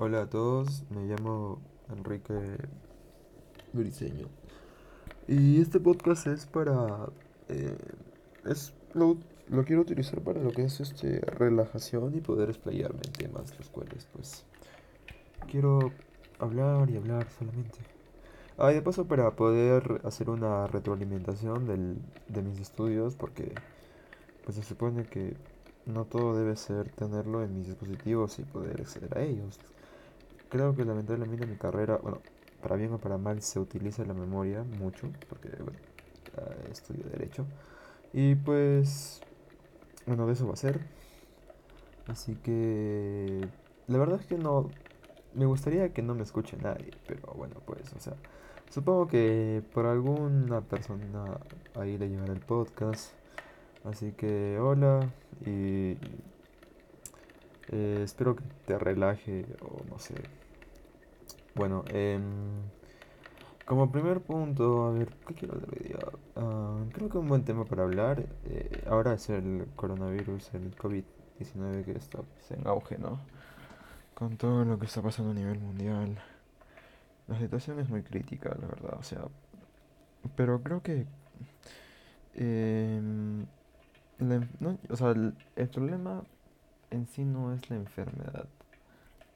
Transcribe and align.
Hola 0.00 0.22
a 0.22 0.30
todos, 0.30 0.84
me 0.90 1.06
llamo 1.06 1.60
Enrique 1.88 2.38
Briceño. 3.72 4.28
Y 5.26 5.60
este 5.60 5.80
podcast 5.80 6.28
es 6.28 6.46
para... 6.46 7.08
eh, 7.48 7.76
es, 8.46 8.74
lo, 8.94 9.16
lo 9.48 9.64
quiero 9.64 9.82
utilizar 9.82 10.20
para 10.20 10.40
lo 10.40 10.52
que 10.52 10.62
es 10.62 10.78
este 10.78 11.18
relajación 11.18 12.14
y 12.14 12.20
poder 12.20 12.48
explayarme 12.48 13.00
en 13.06 13.12
temas 13.12 13.58
los 13.58 13.70
cuales 13.70 14.06
pues 14.12 14.44
quiero 15.50 15.90
hablar 16.38 16.88
y 16.90 16.96
hablar 16.96 17.26
solamente. 17.36 17.80
Ah, 18.56 18.70
y 18.70 18.76
de 18.76 18.82
paso 18.82 19.04
para 19.08 19.32
poder 19.32 20.00
hacer 20.04 20.30
una 20.30 20.68
retroalimentación 20.68 21.66
del, 21.66 21.96
de 22.28 22.42
mis 22.42 22.60
estudios 22.60 23.16
porque 23.16 23.52
pues 24.44 24.58
se 24.58 24.62
supone 24.62 25.06
que 25.06 25.36
no 25.86 26.04
todo 26.04 26.36
debe 26.36 26.54
ser 26.54 26.88
tenerlo 26.92 27.42
en 27.42 27.56
mis 27.56 27.66
dispositivos 27.66 28.38
y 28.38 28.44
poder 28.44 28.80
acceder 28.80 29.18
a 29.18 29.22
ellos. 29.22 29.58
Creo 30.48 30.74
que 30.74 30.84
lamentablemente 30.84 31.46
mi 31.46 31.56
carrera, 31.56 31.98
bueno, 31.98 32.20
para 32.62 32.76
bien 32.76 32.92
o 32.92 32.98
para 32.98 33.18
mal 33.18 33.42
se 33.42 33.60
utiliza 33.60 34.04
la 34.04 34.14
memoria 34.14 34.64
mucho, 34.78 35.10
porque 35.28 35.50
bueno, 35.58 35.78
estudio 36.70 37.04
derecho. 37.10 37.46
Y 38.12 38.34
pues, 38.34 39.20
bueno, 40.06 40.26
de 40.26 40.32
eso 40.32 40.46
va 40.46 40.54
a 40.54 40.56
ser. 40.56 40.80
Así 42.06 42.36
que, 42.36 43.46
la 43.86 43.98
verdad 43.98 44.20
es 44.20 44.26
que 44.26 44.38
no, 44.38 44.70
me 45.34 45.46
gustaría 45.46 45.92
que 45.92 46.02
no 46.02 46.14
me 46.14 46.22
escuche 46.22 46.56
nadie, 46.56 46.90
pero 47.06 47.34
bueno, 47.34 47.56
pues, 47.66 47.92
o 47.94 48.00
sea, 48.00 48.14
supongo 48.70 49.08
que 49.08 49.62
por 49.74 49.86
alguna 49.86 50.62
persona 50.62 51.38
ahí 51.74 51.98
le 51.98 52.08
llegará 52.08 52.32
el 52.32 52.40
podcast. 52.40 53.12
Así 53.84 54.12
que, 54.12 54.58
hola, 54.58 55.00
y 55.44 55.96
eh, 57.70 58.00
espero 58.02 58.36
que 58.36 58.44
te 58.66 58.78
relaje 58.78 59.44
o 59.60 59.84
no 59.88 59.98
sé, 59.98 60.14
Bueno, 61.58 61.84
em, 61.88 62.22
como 63.66 63.90
primer 63.90 64.20
punto, 64.20 64.86
a 64.86 64.92
ver, 64.92 65.08
¿qué 65.26 65.34
quiero 65.34 65.54
hablar 65.54 65.70
hoy 65.72 65.88
día? 65.88 65.98
Ah, 66.36 66.78
creo 66.92 67.08
que 67.08 67.18
un 67.18 67.28
buen 67.28 67.44
tema 67.44 67.64
para 67.64 67.82
hablar 67.82 68.24
eh, 68.44 68.84
ahora 68.88 69.14
es 69.14 69.28
el 69.28 69.66
coronavirus, 69.74 70.54
el 70.54 70.76
covid 70.76 71.02
diecinueve 71.36 71.84
que 71.84 71.98
está 71.98 72.20
en 72.50 72.64
auge, 72.68 72.96
¿no? 72.98 73.18
Con 74.14 74.36
todo 74.36 74.64
lo 74.64 74.78
que 74.78 74.86
está 74.86 75.02
pasando 75.02 75.32
a 75.32 75.34
nivel 75.34 75.58
mundial. 75.58 76.16
La 77.26 77.36
situación 77.40 77.80
es 77.80 77.88
muy 77.88 78.02
crítica, 78.04 78.56
la 78.60 78.68
verdad, 78.68 78.94
o 78.96 79.02
sea, 79.02 79.22
pero 80.36 80.62
creo 80.62 80.80
que 80.80 81.06
em, 82.34 83.46
o 84.90 84.96
sea, 84.96 85.10
el 85.10 85.68
problema 85.70 86.22
en 86.92 87.08
sí 87.08 87.24
no 87.24 87.52
es 87.52 87.68
la 87.68 87.76
enfermedad. 87.76 88.46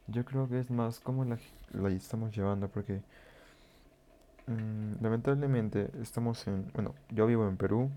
Yo 0.09 0.25
creo 0.25 0.49
que 0.49 0.59
es 0.59 0.71
más 0.71 1.01
cómo 1.01 1.25
la, 1.25 1.39
la 1.73 1.89
estamos 1.91 2.35
llevando, 2.35 2.69
porque 2.69 3.03
Mm, 4.47 5.03
lamentablemente 5.03 5.91
estamos 6.01 6.47
en, 6.49 6.71
bueno, 6.75 6.95
yo 7.11 7.27
vivo 7.27 7.47
en 7.49 7.57
Perú 7.57 7.91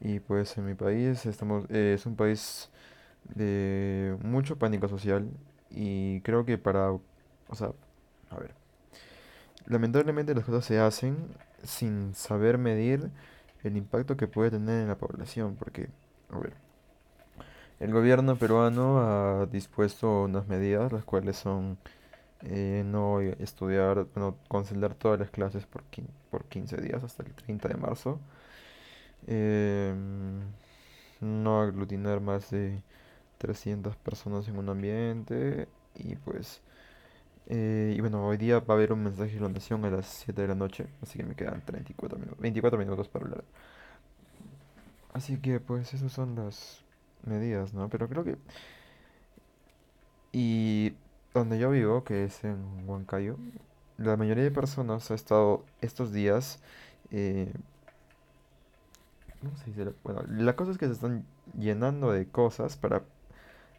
y 0.00 0.20
pues 0.20 0.56
en 0.58 0.66
mi 0.66 0.74
país 0.74 1.26
estamos, 1.26 1.64
eh, 1.70 1.94
es 1.94 2.06
un 2.06 2.16
país 2.16 2.70
de 3.34 4.16
mucho 4.22 4.58
pánico 4.58 4.88
social 4.88 5.28
y 5.70 6.20
creo 6.22 6.44
que 6.44 6.58
para, 6.58 6.92
o 6.92 7.00
sea, 7.54 7.72
a 8.30 8.36
ver, 8.38 8.52
lamentablemente 9.66 10.34
las 10.34 10.44
cosas 10.44 10.64
se 10.64 10.78
hacen 10.78 11.16
sin 11.62 12.14
saber 12.14 12.58
medir 12.58 13.10
el 13.62 13.76
impacto 13.76 14.16
que 14.16 14.26
puede 14.26 14.50
tener 14.52 14.82
en 14.82 14.88
la 14.88 14.96
población, 14.98 15.56
porque, 15.58 15.88
a 16.30 16.38
ver, 16.38 16.54
el 17.80 17.92
gobierno 17.92 18.36
peruano 18.36 19.00
ha 19.00 19.46
dispuesto 19.46 20.24
unas 20.24 20.46
medidas, 20.48 20.92
las 20.92 21.04
cuales 21.04 21.36
son 21.36 21.78
eh, 22.42 22.82
no 22.86 23.20
estudiar, 23.20 24.06
bueno, 24.14 24.36
cancelar 24.50 24.94
todas 24.94 25.18
las 25.20 25.30
clases 25.30 25.66
por, 25.66 25.82
por 26.30 26.44
15 26.46 26.76
días 26.80 27.02
hasta 27.04 27.22
el 27.22 27.34
30 27.34 27.68
de 27.68 27.76
marzo. 27.76 28.20
Em, 29.26 30.40
no 31.20 31.60
aglutinar 31.62 32.20
más 32.20 32.50
de 32.50 32.82
300 33.38 33.96
personas 33.96 34.48
en 34.48 34.58
un 34.58 34.68
ambiente. 34.68 35.68
Y 35.96 36.16
pues, 36.16 36.62
eh, 37.46 37.94
y 37.96 38.00
bueno, 38.00 38.26
hoy 38.26 38.36
día 38.38 38.60
va 38.60 38.74
a 38.74 38.76
haber 38.78 38.92
un 38.92 39.04
mensaje 39.04 39.32
de 39.32 39.38
inundación 39.38 39.84
a 39.84 39.90
las 39.90 40.06
7 40.06 40.42
de 40.42 40.48
la 40.48 40.54
noche, 40.54 40.86
así 41.02 41.18
que 41.18 41.24
me 41.24 41.34
quedan 41.34 41.62
34 41.64 42.18
minutos, 42.18 42.40
24 42.40 42.78
minutos 42.78 43.08
para 43.08 43.24
hablar. 43.26 43.44
Así 45.12 45.38
que 45.38 45.60
pues 45.60 45.92
esas 45.94 46.12
son 46.12 46.34
las 46.36 46.84
medidas, 47.24 47.74
¿no? 47.74 47.88
Pero 47.88 48.08
creo 48.08 48.24
que... 48.24 48.36
Y 50.32 50.94
donde 51.34 51.58
yo 51.58 51.70
vivo, 51.70 52.04
que 52.04 52.24
es 52.24 52.44
en 52.44 52.88
Huancayo, 52.88 53.36
la 53.98 54.16
mayoría 54.16 54.44
de 54.44 54.50
personas 54.50 55.10
ha 55.10 55.14
estado 55.14 55.64
estos 55.80 56.12
días, 56.12 56.60
eh, 57.10 57.52
¿cómo 59.40 59.56
se 59.58 59.66
dice? 59.66 59.92
Bueno, 60.04 60.22
la 60.28 60.56
cosa 60.56 60.72
es 60.72 60.78
que 60.78 60.86
se 60.86 60.92
están 60.92 61.24
llenando 61.58 62.12
de 62.12 62.26
cosas 62.26 62.76
para 62.76 63.02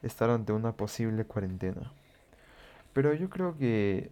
estar 0.03 0.29
ante 0.29 0.53
una 0.53 0.73
posible 0.73 1.25
cuarentena. 1.25 1.91
Pero 2.93 3.13
yo 3.13 3.29
creo 3.29 3.57
que 3.57 4.11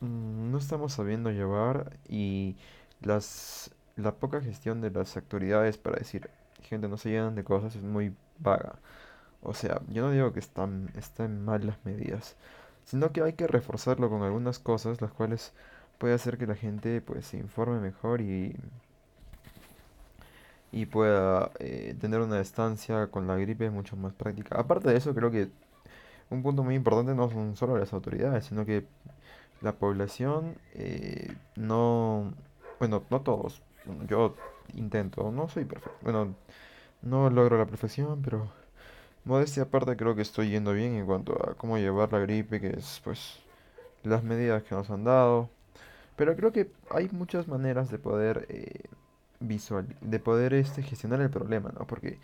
mm, 0.00 0.50
no 0.50 0.58
estamos 0.58 0.92
sabiendo 0.94 1.30
llevar 1.30 1.96
y 2.08 2.56
las, 3.02 3.70
la 3.96 4.14
poca 4.14 4.40
gestión 4.40 4.80
de 4.80 4.90
las 4.90 5.16
autoridades 5.16 5.78
para 5.78 5.98
decir, 5.98 6.30
gente, 6.62 6.88
no 6.88 6.96
se 6.96 7.10
llenan 7.10 7.34
de 7.34 7.44
cosas 7.44 7.76
es 7.76 7.82
muy 7.82 8.14
vaga. 8.38 8.76
O 9.42 9.54
sea, 9.54 9.80
yo 9.88 10.02
no 10.02 10.10
digo 10.10 10.32
que 10.32 10.40
están, 10.40 10.90
estén 10.96 11.44
mal 11.44 11.66
las 11.66 11.84
medidas, 11.84 12.36
sino 12.84 13.12
que 13.12 13.22
hay 13.22 13.34
que 13.34 13.46
reforzarlo 13.46 14.10
con 14.10 14.22
algunas 14.22 14.58
cosas, 14.58 15.00
las 15.00 15.12
cuales 15.12 15.52
puede 15.98 16.14
hacer 16.14 16.38
que 16.38 16.46
la 16.46 16.56
gente 16.56 17.00
pues 17.00 17.26
se 17.26 17.38
informe 17.38 17.80
mejor 17.80 18.20
y, 18.20 18.56
y 20.72 20.86
pueda 20.86 21.50
eh, 21.60 21.94
tener 22.00 22.20
una 22.20 22.40
estancia 22.40 23.06
con 23.08 23.26
la 23.26 23.36
gripe 23.36 23.70
mucho 23.70 23.96
más 23.96 24.12
práctica. 24.12 24.58
Aparte 24.58 24.90
de 24.90 24.96
eso, 24.96 25.14
creo 25.14 25.30
que 25.30 25.48
un 26.30 26.42
punto 26.42 26.64
muy 26.64 26.74
importante 26.74 27.14
no 27.14 27.30
son 27.30 27.56
solo 27.56 27.78
las 27.78 27.92
autoridades, 27.92 28.46
sino 28.46 28.64
que 28.66 28.86
la 29.60 29.72
población 29.72 30.56
eh, 30.74 31.34
no, 31.56 32.32
bueno, 32.78 33.02
no 33.10 33.20
todos, 33.20 33.62
yo 34.08 34.34
intento, 34.74 35.30
no 35.30 35.48
soy 35.48 35.64
perfecto, 35.64 35.98
bueno, 36.02 36.34
no 37.04 37.30
logro 37.30 37.58
la 37.58 37.66
perfección, 37.66 38.22
pero 38.22 38.50
Modestia 39.24 39.64
aparte 39.64 39.96
creo 39.96 40.14
que 40.14 40.22
estoy 40.22 40.50
yendo 40.50 40.72
bien 40.74 40.94
en 40.96 41.06
cuanto 41.06 41.32
a 41.48 41.54
cómo 41.54 41.78
llevar 41.78 42.12
la 42.12 42.18
gripe, 42.20 42.60
que 42.60 42.68
es 42.70 43.00
pues 43.04 43.40
las 44.02 44.22
medidas 44.22 44.62
que 44.64 44.74
nos 44.74 44.90
han 44.90 45.04
dado. 45.04 45.48
Pero 46.16 46.36
creo 46.36 46.52
que 46.52 46.70
hay 46.90 47.08
muchas 47.10 47.48
maneras 47.48 47.90
de 47.90 47.98
poder 47.98 48.46
eh, 48.50 48.82
visual, 49.40 49.86
de 50.00 50.18
poder 50.20 50.54
este, 50.54 50.82
gestionar 50.82 51.20
el 51.22 51.30
problema, 51.30 51.72
¿no? 51.78 51.86
Porque 51.86 52.18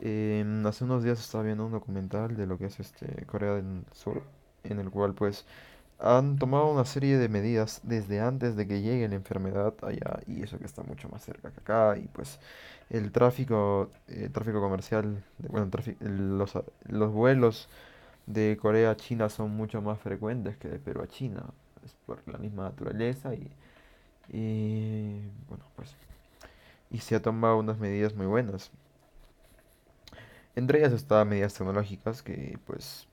eh, 0.00 0.44
hace 0.66 0.84
unos 0.84 1.04
días 1.04 1.20
estaba 1.20 1.44
viendo 1.44 1.66
un 1.66 1.72
documental 1.72 2.36
de 2.36 2.46
lo 2.46 2.58
que 2.58 2.66
es 2.66 2.80
este 2.80 3.26
Corea 3.26 3.54
del 3.54 3.84
Sur, 3.92 4.22
en 4.64 4.78
el 4.80 4.90
cual 4.90 5.14
pues 5.14 5.46
han 5.98 6.38
tomado 6.38 6.70
una 6.70 6.84
serie 6.84 7.18
de 7.18 7.28
medidas 7.28 7.80
desde 7.84 8.20
antes 8.20 8.56
de 8.56 8.66
que 8.66 8.82
llegue 8.82 9.08
la 9.08 9.14
enfermedad 9.14 9.74
allá 9.82 10.20
y 10.26 10.42
eso 10.42 10.58
que 10.58 10.66
está 10.66 10.82
mucho 10.82 11.08
más 11.08 11.24
cerca 11.24 11.50
que 11.50 11.60
acá 11.60 11.96
y 11.98 12.06
pues 12.08 12.38
el 12.90 13.12
tráfico, 13.12 13.90
eh, 14.08 14.28
tráfico 14.32 14.60
comercial, 14.60 15.24
bueno, 15.48 15.70
los, 16.00 16.52
los 16.86 17.12
vuelos 17.12 17.68
de 18.26 18.58
Corea 18.60 18.90
a 18.92 18.96
China 18.96 19.28
son 19.28 19.50
mucho 19.52 19.82
más 19.82 19.98
frecuentes 20.00 20.56
que 20.56 20.68
de 20.68 20.78
Perú 20.78 21.02
a 21.02 21.08
China, 21.08 21.44
es 21.84 21.94
por 22.06 22.20
la 22.28 22.38
misma 22.38 22.64
naturaleza 22.64 23.34
y, 23.34 23.50
y 24.28 25.20
bueno, 25.48 25.64
pues 25.76 25.94
y 26.90 26.98
se 26.98 27.16
ha 27.16 27.22
tomado 27.22 27.58
unas 27.58 27.78
medidas 27.78 28.14
muy 28.14 28.26
buenas. 28.26 28.70
Entre 30.54 30.78
ellas 30.78 30.92
están 30.92 31.28
medidas 31.28 31.54
tecnológicas 31.54 32.22
que 32.22 32.58
pues 32.66 33.06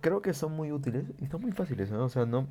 creo 0.00 0.22
que 0.22 0.34
son 0.34 0.52
muy 0.52 0.72
útiles 0.72 1.04
y 1.18 1.26
son 1.26 1.42
muy 1.42 1.52
fáciles, 1.52 1.90
¿no? 1.90 2.04
O 2.04 2.08
sea, 2.08 2.26
no, 2.26 2.46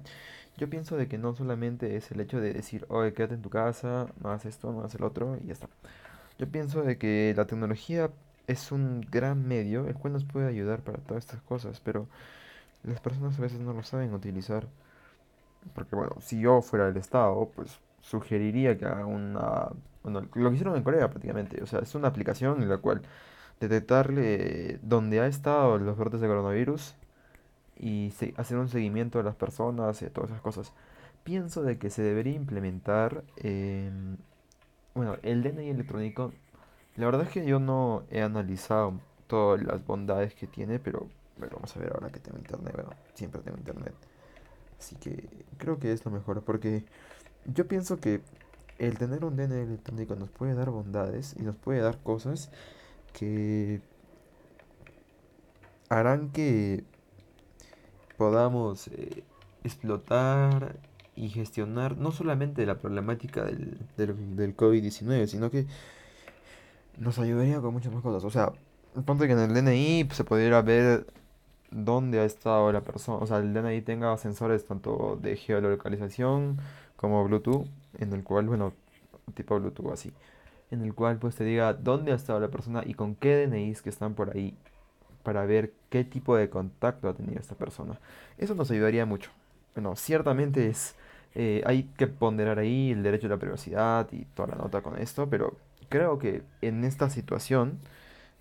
yo 0.57 0.69
pienso 0.69 0.97
de 0.97 1.07
que 1.07 1.17
no 1.17 1.33
solamente 1.35 1.95
es 1.95 2.11
el 2.11 2.19
hecho 2.19 2.39
de 2.41 2.53
decir, 2.53 2.85
oye, 2.89 3.13
quédate 3.13 3.35
en 3.35 3.41
tu 3.41 3.49
casa, 3.49 4.07
no 4.21 4.33
esto, 4.35 4.71
no 4.71 4.85
el 4.85 5.03
otro 5.03 5.37
y 5.41 5.47
ya 5.47 5.53
está. 5.53 5.69
Yo 6.37 6.47
pienso 6.47 6.83
de 6.83 6.97
que 6.97 7.33
la 7.35 7.45
tecnología 7.45 8.11
es 8.47 8.71
un 8.71 9.01
gran 9.09 9.47
medio 9.47 9.87
el 9.87 9.95
cual 9.95 10.13
nos 10.13 10.25
puede 10.25 10.47
ayudar 10.47 10.81
para 10.81 10.97
todas 10.99 11.25
estas 11.25 11.41
cosas, 11.41 11.79
pero 11.81 12.07
las 12.83 12.99
personas 13.01 13.37
a 13.39 13.41
veces 13.41 13.59
no 13.59 13.73
lo 13.73 13.83
saben 13.83 14.13
utilizar. 14.13 14.67
Porque 15.73 15.95
bueno, 15.95 16.15
si 16.21 16.39
yo 16.41 16.61
fuera 16.61 16.85
del 16.87 16.97
Estado, 16.97 17.51
pues 17.55 17.79
sugeriría 18.01 18.77
que 18.77 18.85
haga 18.85 19.05
una... 19.05 19.69
Bueno, 20.03 20.21
lo 20.33 20.49
que 20.49 20.55
hicieron 20.55 20.75
en 20.77 20.83
Corea 20.83 21.09
prácticamente. 21.09 21.61
O 21.61 21.67
sea, 21.67 21.79
es 21.79 21.93
una 21.95 22.07
aplicación 22.07 22.61
en 22.63 22.69
la 22.69 22.77
cual 22.77 23.01
detectarle 23.59 24.79
dónde 24.81 25.19
ha 25.19 25.27
estado 25.27 25.77
los 25.77 25.97
brotes 25.97 26.21
de 26.21 26.27
coronavirus 26.27 26.95
y 27.79 28.13
hacer 28.37 28.57
un 28.57 28.69
seguimiento 28.69 29.17
de 29.19 29.23
las 29.25 29.35
personas 29.35 30.01
y 30.01 30.09
todas 30.09 30.31
esas 30.31 30.41
cosas. 30.41 30.73
Pienso 31.23 31.63
de 31.63 31.77
que 31.77 31.89
se 31.89 32.01
debería 32.01 32.35
implementar, 32.35 33.23
em, 33.37 34.17
bueno, 34.95 35.17
el 35.23 35.43
DNI 35.43 35.69
electrónico. 35.69 36.33
La 36.97 37.05
verdad 37.05 37.23
es 37.23 37.29
que 37.29 37.45
yo 37.45 37.59
no 37.59 38.03
he 38.11 38.21
analizado 38.21 38.99
todas 39.27 39.63
las 39.63 39.85
bondades 39.85 40.33
que 40.35 40.47
tiene, 40.47 40.79
pero 40.79 41.07
pero 41.39 41.55
vamos 41.55 41.75
a 41.75 41.79
ver 41.79 41.93
ahora 41.93 42.09
que 42.09 42.19
tengo 42.19 42.37
internet, 42.37 42.73
bueno, 42.75 42.91
siempre 43.13 43.41
tengo 43.41 43.57
internet. 43.57 43.93
Así 44.77 44.95
que 44.95 45.27
creo 45.57 45.79
que 45.79 45.91
es 45.91 46.05
lo 46.05 46.11
mejor, 46.11 46.43
porque 46.43 46.83
yo 47.45 47.67
pienso 47.67 47.97
que 47.97 48.21
el 48.77 48.97
tener 48.97 49.25
un 49.25 49.35
DNI 49.35 49.61
electrónico 49.61 50.15
nos 50.15 50.29
puede 50.29 50.53
dar 50.53 50.69
bondades 50.69 51.35
y 51.37 51.43
nos 51.43 51.55
puede 51.55 51.79
dar 51.79 51.97
cosas 51.99 52.51
que 53.13 53.81
harán 55.89 56.29
que 56.29 56.83
podamos 58.19 58.89
eh, 58.89 59.23
explotar 59.63 60.75
y 61.15 61.29
gestionar 61.29 61.97
no 61.97 62.11
solamente 62.11 62.65
la 62.65 62.77
problemática 62.77 63.45
del, 63.45 63.79
del, 63.95 64.35
del 64.35 64.57
COVID-19, 64.57 65.25
sino 65.27 65.49
que 65.49 65.65
nos 66.97 67.17
ayudaría 67.17 67.61
con 67.61 67.73
muchas 67.73 67.93
más 67.93 68.03
cosas. 68.03 68.25
O 68.25 68.29
sea, 68.29 68.51
ponte 69.05 69.25
que 69.25 69.33
en 69.33 69.39
el 69.39 69.53
DNI 69.53 70.09
se 70.11 70.25
pudiera 70.25 70.61
ver 70.61 71.07
dónde 71.71 72.19
ha 72.19 72.25
estado 72.25 72.71
la 72.73 72.81
persona. 72.81 73.19
O 73.19 73.25
sea, 73.25 73.37
el 73.37 73.53
DNI 73.53 73.81
tenga 73.83 74.15
sensores 74.17 74.65
tanto 74.65 75.17
de 75.21 75.37
geolocalización 75.37 76.59
como 76.97 77.23
Bluetooth, 77.23 77.67
en 77.99 78.11
el 78.11 78.23
cual, 78.25 78.47
bueno, 78.47 78.73
tipo 79.33 79.57
Bluetooth 79.57 79.93
así, 79.93 80.11
en 80.71 80.83
el 80.83 80.93
cual 80.93 81.19
pues 81.19 81.35
te 81.35 81.45
diga 81.45 81.73
dónde 81.73 82.11
ha 82.11 82.15
estado 82.15 82.41
la 82.41 82.49
persona 82.49 82.83
y 82.85 82.95
con 82.95 83.15
qué 83.15 83.47
DNIs 83.47 83.81
que 83.81 83.89
están 83.89 84.13
por 84.13 84.35
ahí 84.35 84.57
para 85.29 85.45
ver 85.45 85.73
qué 85.91 86.03
tipo 86.03 86.35
de 86.35 86.49
contacto 86.49 87.07
ha 87.07 87.13
tenido 87.13 87.39
esta 87.39 87.53
persona. 87.53 87.99
Eso 88.39 88.55
nos 88.55 88.71
ayudaría 88.71 89.05
mucho. 89.05 89.29
Bueno, 89.75 89.95
ciertamente 89.95 90.67
es... 90.69 90.95
eh, 91.35 91.61
hay 91.67 91.83
que 91.97 92.07
ponderar 92.07 92.57
ahí 92.57 92.89
el 92.89 93.03
derecho 93.03 93.27
a 93.27 93.29
la 93.29 93.37
privacidad 93.37 94.07
y 94.11 94.25
toda 94.33 94.47
la 94.47 94.55
nota 94.55 94.81
con 94.81 94.97
esto, 94.97 95.29
pero 95.29 95.55
creo 95.87 96.17
que 96.17 96.41
en 96.63 96.83
esta 96.83 97.11
situación 97.11 97.77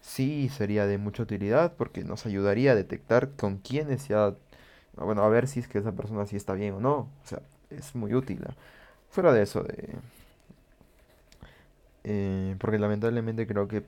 sí 0.01 0.49
sería 0.49 0.87
de 0.87 0.97
mucha 0.97 1.25
utilidad 1.25 1.75
porque 1.77 2.05
nos 2.05 2.25
ayudaría 2.25 2.73
a 2.73 2.75
detectar 2.75 3.33
con 3.33 3.59
quiénes 3.59 4.01
se 4.01 4.15
ha... 4.15 4.35
Bueno, 4.97 5.23
a 5.25 5.29
ver 5.29 5.47
si 5.47 5.61
es 5.61 5.69
que 5.69 5.79
esa 5.79 5.93
persona 5.93 6.25
sí 6.25 6.37
está 6.37 6.55
bien 6.55 6.73
o 6.73 6.81
no. 6.81 6.97
O 6.97 7.27
sea, 7.27 7.43
es 7.69 7.95
muy 7.95 8.15
útil. 8.15 8.41
Fuera 9.11 9.31
de 9.35 9.43
eso, 9.43 9.63
de... 9.63 9.95
eh, 12.05 12.57
porque 12.59 12.79
lamentablemente 12.79 13.47
creo 13.47 13.69
que 13.69 13.85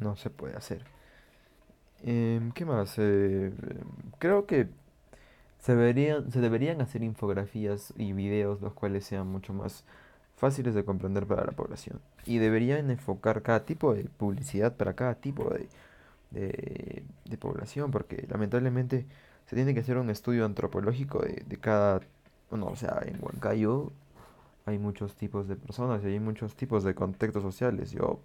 no 0.00 0.14
se 0.14 0.30
puede 0.30 0.56
hacer. 0.56 0.84
Em, 2.02 2.52
¿qué 2.52 2.64
más? 2.64 2.94
Eh, 2.98 3.52
creo 4.18 4.46
que 4.46 4.68
se 5.60 5.74
deberían, 5.76 6.32
se 6.32 6.40
deberían 6.40 6.80
hacer 6.80 7.02
infografías 7.02 7.94
y 7.96 8.12
videos 8.12 8.60
los 8.62 8.74
cuales 8.74 9.04
sean 9.04 9.28
mucho 9.28 9.52
más 9.52 9.84
fáciles 10.36 10.74
de 10.74 10.84
comprender 10.84 11.26
para 11.26 11.44
la 11.44 11.52
población. 11.52 12.00
Y 12.26 12.38
deberían 12.38 12.90
enfocar 12.90 13.42
cada 13.42 13.64
tipo 13.66 13.94
de 13.94 14.04
publicidad 14.04 14.76
para 14.76 14.94
cada 14.94 15.16
tipo 15.16 15.50
de, 15.50 15.68
de, 16.30 17.04
de 17.26 17.38
población, 17.38 17.90
porque 17.90 18.26
lamentablemente 18.30 19.06
se 19.46 19.56
tiene 19.56 19.74
que 19.74 19.80
hacer 19.80 19.98
un 19.98 20.10
estudio 20.10 20.44
antropológico 20.46 21.20
de, 21.20 21.44
de 21.46 21.56
cada, 21.58 22.00
bueno, 22.50 22.66
o 22.68 22.76
sea, 22.76 23.02
en 23.06 23.18
Huancayo 23.22 23.92
hay 24.66 24.78
muchos 24.78 25.14
tipos 25.16 25.48
de 25.48 25.56
personas 25.56 26.02
y 26.04 26.08
hay 26.08 26.20
muchos 26.20 26.56
tipos 26.56 26.84
de 26.84 26.94
contextos 26.94 27.42
sociales. 27.42 27.92
Yo 27.92 28.20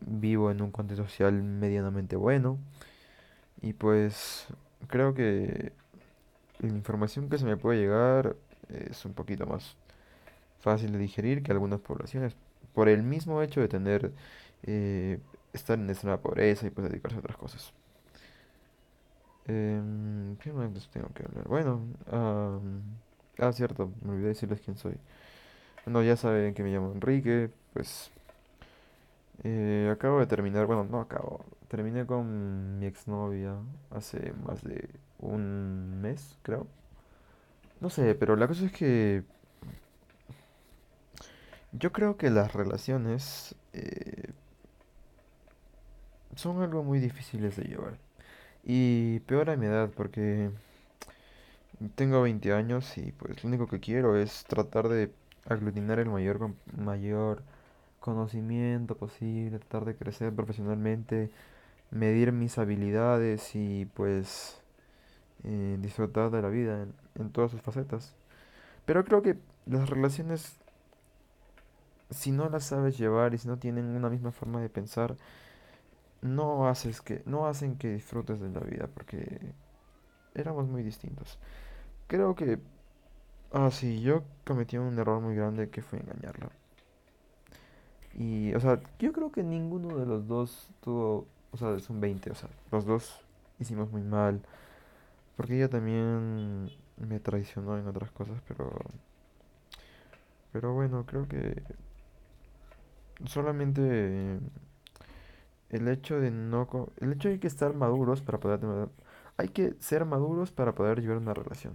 vivo 0.00 0.50
en 0.50 0.62
un 0.62 0.70
contexto 0.70 1.04
social 1.04 1.42
medianamente 1.42 2.16
bueno 2.16 2.58
y 3.60 3.72
pues 3.72 4.46
creo 4.88 5.14
que 5.14 5.72
la 6.60 6.68
información 6.68 7.28
que 7.28 7.38
se 7.38 7.44
me 7.44 7.56
puede 7.56 7.80
llegar 7.80 8.36
es 8.68 9.04
un 9.04 9.12
poquito 9.12 9.46
más 9.46 9.76
fácil 10.60 10.92
de 10.92 10.98
digerir 10.98 11.42
que 11.42 11.52
algunas 11.52 11.80
poblaciones, 11.80 12.34
por 12.74 12.88
el 12.88 13.02
mismo 13.02 13.42
hecho 13.42 13.60
de 13.60 13.68
tener, 13.68 14.12
eh, 14.64 15.20
estar 15.52 15.78
en 15.78 15.88
extrema 15.88 16.18
pobreza 16.18 16.66
y 16.66 16.70
pues 16.70 16.88
dedicarse 16.88 17.16
a 17.16 17.20
otras 17.20 17.36
cosas. 17.36 17.72
Em, 19.46 20.36
¿qué 20.38 20.52
más 20.52 20.88
tengo 20.90 21.08
que 21.14 21.22
hablar? 21.24 21.46
Bueno, 21.46 21.82
ah, 22.10 23.52
cierto, 23.52 23.92
me 24.02 24.12
olvidé 24.12 24.28
decirles 24.28 24.60
quién 24.60 24.76
soy. 24.76 24.96
Bueno, 25.84 26.02
ya 26.02 26.16
saben 26.16 26.52
que 26.54 26.62
me 26.64 26.70
llamo 26.72 26.92
Enrique, 26.92 27.50
pues 27.72 28.10
eh, 29.44 29.90
acabo 29.92 30.20
de 30.20 30.26
terminar, 30.26 30.66
bueno, 30.66 30.84
no 30.84 31.00
acabo, 31.00 31.44
terminé 31.68 32.06
con 32.06 32.78
mi 32.78 32.86
exnovia 32.86 33.56
hace 33.90 34.32
más 34.44 34.62
de 34.62 34.88
un 35.18 36.00
mes, 36.00 36.38
creo. 36.42 36.66
No 37.80 37.90
sé, 37.90 38.14
pero 38.14 38.36
la 38.36 38.48
cosa 38.48 38.66
es 38.66 38.72
que 38.72 39.24
yo 41.72 41.92
creo 41.92 42.16
que 42.16 42.30
las 42.30 42.52
relaciones 42.54 43.54
eh, 43.72 44.32
son 46.34 46.62
algo 46.62 46.82
muy 46.82 47.00
difíciles 47.00 47.56
de 47.56 47.64
llevar. 47.64 47.98
Y 48.64 49.20
peor 49.20 49.50
a 49.50 49.56
mi 49.56 49.66
edad, 49.66 49.90
porque 49.96 50.50
tengo 51.94 52.22
20 52.22 52.52
años 52.52 52.96
y 52.98 53.12
pues 53.12 53.42
lo 53.42 53.48
único 53.48 53.66
que 53.66 53.80
quiero 53.80 54.16
es 54.16 54.44
tratar 54.44 54.88
de 54.88 55.10
aglutinar 55.46 55.98
el 55.98 56.08
mayor, 56.08 56.52
mayor 56.76 57.42
conocimiento 58.06 58.96
posible, 58.96 59.58
tratar 59.58 59.84
de 59.84 59.96
crecer 59.96 60.34
profesionalmente, 60.34 61.30
medir 61.90 62.32
mis 62.32 62.58
habilidades 62.58 63.54
y 63.56 63.86
pues 63.94 64.62
eh, 65.44 65.76
disfrutar 65.80 66.30
de 66.30 66.42
la 66.42 66.48
vida 66.48 66.82
en, 66.82 66.94
en 67.16 67.30
todas 67.32 67.50
sus 67.50 67.60
facetas. 67.62 68.14
Pero 68.86 69.04
creo 69.04 69.22
que 69.22 69.36
las 69.66 69.90
relaciones, 69.90 70.56
si 72.10 72.30
no 72.32 72.48
las 72.48 72.64
sabes 72.64 72.98
llevar 72.98 73.34
y 73.34 73.38
si 73.38 73.48
no 73.48 73.58
tienen 73.58 73.86
una 73.96 74.08
misma 74.10 74.32
forma 74.32 74.60
de 74.60 74.68
pensar, 74.70 75.16
no 76.22 76.68
haces 76.68 77.00
que, 77.02 77.22
no 77.26 77.46
hacen 77.46 77.76
que 77.76 77.92
disfrutes 77.92 78.40
de 78.40 78.50
la 78.50 78.60
vida 78.60 78.88
porque 78.92 79.40
éramos 80.34 80.68
muy 80.68 80.82
distintos. 80.82 81.38
Creo 82.06 82.34
que, 82.34 82.58
ah, 83.52 83.70
sí, 83.70 84.00
yo 84.00 84.24
cometí 84.44 84.78
un 84.78 84.98
error 84.98 85.20
muy 85.20 85.34
grande 85.34 85.70
que 85.70 85.82
fue 85.82 86.00
engañarla. 86.00 86.50
Y, 88.16 88.54
o 88.54 88.60
sea, 88.60 88.80
yo 88.98 89.12
creo 89.12 89.30
que 89.30 89.42
ninguno 89.42 89.96
de 89.98 90.06
los 90.06 90.26
dos 90.26 90.70
tuvo, 90.80 91.26
o 91.52 91.56
sea, 91.58 91.74
es 91.76 91.90
un 91.90 92.00
20, 92.00 92.30
o 92.30 92.34
sea, 92.34 92.48
los 92.72 92.86
dos 92.86 93.20
hicimos 93.60 93.90
muy 93.90 94.02
mal, 94.02 94.40
porque 95.36 95.56
ella 95.56 95.68
también 95.68 96.70
me 96.96 97.20
traicionó 97.20 97.78
en 97.78 97.86
otras 97.88 98.10
cosas, 98.12 98.40
pero, 98.48 98.72
pero 100.52 100.72
bueno, 100.74 101.04
creo 101.06 101.28
que 101.28 101.62
solamente 103.26 104.38
el 105.70 105.88
hecho 105.88 106.20
de 106.20 106.30
no, 106.30 106.68
el 106.98 107.12
hecho 107.12 107.28
de 107.28 107.40
que 107.40 107.46
estar 107.46 107.74
maduros 107.74 108.22
para 108.22 108.38
poder 108.40 108.60
hay 109.36 109.48
que 109.48 109.74
ser 109.80 110.04
maduros 110.06 110.52
para 110.52 110.74
poder 110.74 111.00
llevar 111.02 111.18
una 111.18 111.34
relación. 111.34 111.74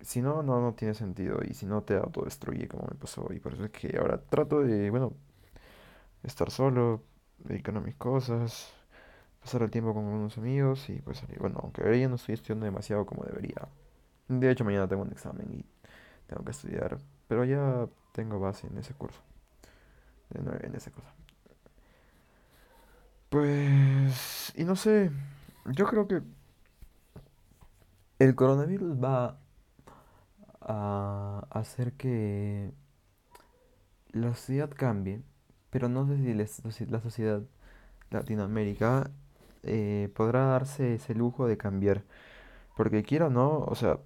Si 0.00 0.22
no, 0.22 0.42
no, 0.42 0.60
no 0.60 0.74
tiene 0.74 0.94
sentido 0.94 1.40
y 1.48 1.54
si 1.54 1.66
no 1.66 1.82
te 1.82 1.96
autodestruye 1.96 2.68
como 2.68 2.86
me 2.88 2.96
pasó 2.96 3.28
y 3.32 3.40
por 3.40 3.54
eso 3.54 3.64
es 3.64 3.70
que 3.72 3.96
ahora 3.98 4.20
trato 4.20 4.60
de, 4.60 4.90
bueno, 4.90 5.12
estar 6.22 6.50
solo, 6.50 7.02
dedicarme 7.38 7.80
a 7.80 7.82
mis 7.82 7.96
cosas, 7.96 8.72
pasar 9.40 9.62
el 9.62 9.70
tiempo 9.70 9.94
con 9.94 10.04
unos 10.04 10.38
amigos 10.38 10.88
y 10.88 11.00
pues 11.00 11.18
salir. 11.18 11.38
Bueno, 11.38 11.58
aunque 11.62 11.82
ahora 11.82 11.96
ya 11.96 12.08
no 12.08 12.16
estoy 12.16 12.34
estudiando 12.34 12.64
demasiado 12.64 13.06
como 13.06 13.24
debería. 13.24 13.68
De 14.28 14.50
hecho, 14.50 14.64
mañana 14.64 14.88
tengo 14.88 15.02
un 15.02 15.12
examen 15.12 15.48
y 15.52 15.64
tengo 16.26 16.44
que 16.44 16.50
estudiar, 16.50 16.98
pero 17.26 17.44
ya 17.44 17.88
tengo 18.12 18.38
base 18.40 18.66
en 18.66 18.78
ese 18.78 18.94
curso, 18.94 19.20
en 20.34 20.74
esa 20.74 20.90
cosa. 20.90 21.12
Pues, 23.30 24.52
y 24.56 24.64
no 24.64 24.74
sé, 24.76 25.10
yo 25.66 25.86
creo 25.86 26.08
que 26.08 26.22
el 28.18 28.34
coronavirus 28.34 29.02
va 29.02 29.38
a 30.60 31.46
hacer 31.50 31.92
que 31.94 32.72
la 34.12 34.34
sociedad 34.34 34.70
cambie, 34.74 35.22
pero 35.70 35.88
no 35.88 36.06
sé 36.06 36.16
si 36.18 36.34
la, 36.34 36.44
soci- 36.44 36.88
la 36.88 37.00
sociedad 37.00 37.42
Latinoamérica 38.10 39.10
eh, 39.64 40.10
podrá 40.16 40.46
darse 40.46 40.96
ese 40.96 41.14
lujo 41.14 41.46
de 41.48 41.58
cambiar, 41.58 42.04
porque 42.76 43.02
quiera 43.04 43.28
o 43.28 43.30
no, 43.30 43.60
o 43.60 43.76
sea, 43.76 44.00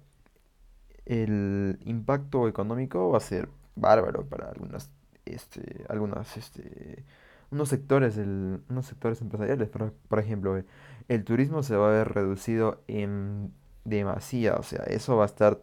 el 1.05 1.79
impacto 1.85 2.47
económico 2.47 3.09
va 3.09 3.17
a 3.17 3.21
ser 3.21 3.49
bárbaro 3.75 4.25
para 4.27 4.49
algunas, 4.49 4.89
este, 5.25 5.85
algunas, 5.89 6.37
este, 6.37 7.03
unos 7.51 7.69
sectores 7.69 8.17
unos 8.17 8.85
sectores 8.85 9.21
empresariales. 9.21 9.69
Por, 9.69 9.93
por 9.93 10.19
ejemplo, 10.19 10.57
eh, 10.57 10.65
el 11.07 11.23
turismo 11.23 11.63
se 11.63 11.75
va 11.75 11.87
a 11.89 11.91
ver 11.91 12.09
reducido 12.13 12.81
en 12.87 13.53
demasía, 13.85 14.55
o 14.55 14.63
sea, 14.63 14.83
eso 14.85 15.17
va 15.17 15.23
a 15.23 15.27
estar, 15.27 15.59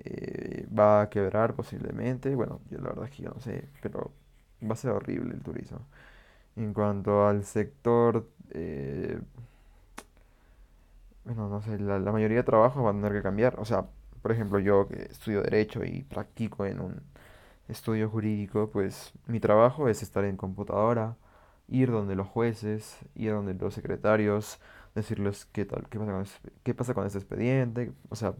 eh, 0.00 0.66
va 0.76 1.02
a 1.02 1.10
quebrar 1.10 1.54
posiblemente. 1.54 2.34
Bueno, 2.34 2.60
yo 2.70 2.78
la 2.78 2.90
verdad 2.90 3.04
es 3.06 3.10
que 3.12 3.22
yo 3.24 3.30
no 3.30 3.40
sé, 3.40 3.68
pero 3.82 4.12
va 4.68 4.74
a 4.74 4.76
ser 4.76 4.92
horrible 4.92 5.34
el 5.34 5.42
turismo. 5.42 5.80
En 6.56 6.74
cuanto 6.74 7.26
al 7.26 7.44
sector, 7.44 8.28
eh, 8.52 9.20
bueno, 11.24 11.48
no 11.48 11.62
sé, 11.62 11.78
la, 11.78 11.98
la 11.98 12.12
mayoría 12.12 12.38
de 12.38 12.42
trabajos 12.44 12.82
van 12.82 12.96
a 12.98 13.00
tener 13.02 13.18
que 13.18 13.22
cambiar. 13.22 13.58
O 13.60 13.64
sea, 13.64 13.86
por 14.22 14.32
ejemplo, 14.32 14.58
yo 14.58 14.88
que 14.88 15.02
estudio 15.10 15.42
derecho 15.42 15.84
y 15.84 16.02
practico 16.04 16.66
en 16.66 16.80
un 16.80 17.02
estudio 17.68 18.10
jurídico, 18.10 18.70
pues 18.70 19.12
mi 19.26 19.40
trabajo 19.40 19.88
es 19.88 20.02
estar 20.02 20.24
en 20.24 20.36
computadora, 20.36 21.16
ir 21.68 21.90
donde 21.92 22.16
los 22.16 22.28
jueces, 22.28 22.98
ir 23.16 23.32
donde 23.32 23.54
los 23.54 23.74
secretarios, 23.74 24.60
decirles 24.94 25.46
qué 25.52 25.64
tal, 25.66 25.88
qué 25.90 25.98
pasa 26.00 26.12
con 26.12 26.22
ese- 26.22 26.40
qué 26.64 26.74
pasa 26.74 26.94
con 26.94 27.06
este 27.06 27.18
expediente. 27.18 27.92
O 28.10 28.16
sea, 28.16 28.34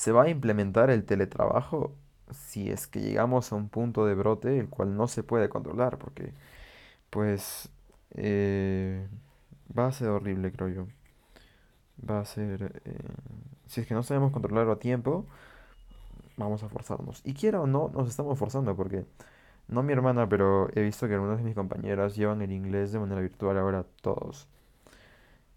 se 0.00 0.12
va 0.12 0.22
a 0.22 0.28
implementar 0.30 0.88
el 0.88 1.04
teletrabajo 1.04 1.94
si 2.30 2.70
es 2.70 2.86
que 2.86 3.00
llegamos 3.02 3.52
a 3.52 3.56
un 3.56 3.68
punto 3.68 4.06
de 4.06 4.14
brote 4.14 4.58
el 4.58 4.70
cual 4.70 4.96
no 4.96 5.08
se 5.08 5.22
puede 5.22 5.50
controlar, 5.50 5.98
porque 5.98 6.32
pues 7.10 7.68
eh, 8.12 9.06
va 9.78 9.88
a 9.88 9.92
ser 9.92 10.08
horrible, 10.08 10.52
creo 10.52 10.68
yo. 10.68 10.86
Va 12.08 12.20
a 12.20 12.24
ser... 12.24 12.80
eh, 12.86 12.98
si 13.66 13.82
es 13.82 13.86
que 13.86 13.92
no 13.92 14.02
sabemos 14.02 14.32
controlarlo 14.32 14.72
a 14.72 14.78
tiempo, 14.78 15.26
vamos 16.38 16.62
a 16.62 16.70
forzarnos. 16.70 17.20
Y 17.22 17.34
quiera 17.34 17.60
o 17.60 17.66
no, 17.66 17.90
nos 17.92 18.08
estamos 18.08 18.38
forzando, 18.38 18.74
porque 18.74 19.04
no 19.68 19.82
mi 19.82 19.92
hermana, 19.92 20.26
pero 20.30 20.70
he 20.74 20.82
visto 20.82 21.08
que 21.08 21.14
algunas 21.14 21.36
de 21.38 21.44
mis 21.44 21.54
compañeras 21.54 22.16
llevan 22.16 22.40
el 22.40 22.52
inglés 22.52 22.92
de 22.92 23.00
manera 23.00 23.20
virtual 23.20 23.58
ahora 23.58 23.84
todos. 24.00 24.48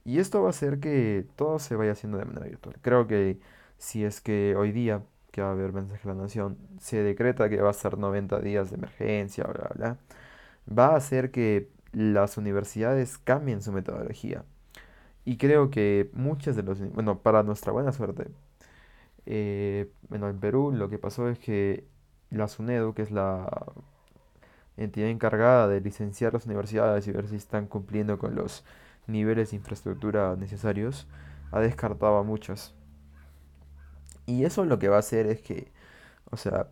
Y 0.04 0.20
esto 0.20 0.42
va 0.42 0.48
a 0.48 0.50
hacer 0.50 0.82
que 0.82 1.26
todo 1.38 1.60
se 1.60 1.78
vaya 1.78 1.94
haciendo 1.94 2.18
de 2.18 2.26
manera 2.26 2.46
virtual. 2.48 2.76
Creo 2.82 3.08
que 3.08 3.40
si 3.78 4.04
es 4.06 4.22
que 4.22 4.56
hoy 4.56 4.72
día, 4.72 5.04
que 5.32 5.42
va 5.42 5.50
a 5.50 5.52
haber 5.52 5.74
mensaje 5.74 6.10
a 6.10 6.14
la 6.14 6.22
nación, 6.24 6.58
se 6.80 7.04
decreta 7.04 7.50
que 7.50 7.62
va 7.62 7.70
a 7.72 7.74
ser 7.74 7.98
90 7.98 8.40
días 8.42 8.70
de 8.70 8.78
emergencia, 8.78 9.46
bla, 9.46 9.70
bla, 9.70 9.72
bla, 9.76 9.98
va 10.78 10.94
a 10.94 10.98
hacer 10.98 11.32
que 11.32 11.70
las 11.92 12.38
universidades 12.38 13.18
cambien 13.18 13.62
su 13.62 13.72
metodología. 13.72 14.44
Y 15.26 15.38
creo 15.38 15.70
que 15.72 16.10
muchas 16.14 16.56
de 16.56 16.64
los, 16.64 16.80
bueno, 16.94 17.20
para 17.20 17.44
nuestra 17.44 17.72
buena 17.72 17.92
suerte, 17.94 18.28
eh, 19.26 19.92
bueno, 20.10 20.30
en 20.30 20.40
Perú 20.40 20.72
lo 20.74 20.90
que 20.90 21.00
pasó 21.00 21.30
es 21.30 21.40
que 21.40 21.88
la 22.30 22.48
SUNEDU, 22.48 22.94
que 22.94 23.04
es 23.04 23.12
la 23.12 23.50
entidad 24.78 25.10
encargada 25.10 25.68
de 25.68 25.82
licenciar 25.82 26.34
las 26.34 26.46
universidades 26.46 27.08
y 27.08 27.12
ver 27.12 27.28
si 27.28 27.36
están 27.36 27.68
cumpliendo 27.68 28.18
con 28.18 28.36
los 28.36 28.66
niveles 29.08 29.52
de 29.52 29.58
infraestructura 29.58 30.36
necesarios, 30.36 31.08
ha 31.52 31.60
descartado 31.60 32.18
a 32.18 32.24
muchas. 32.24 32.74
Y 34.26 34.46
eso 34.46 34.66
lo 34.66 34.80
que 34.80 34.90
va 34.90 34.98
a 34.98 35.00
hacer 35.00 35.28
es 35.28 35.42
que, 35.42 35.72
o 36.32 36.38
sea, 36.38 36.70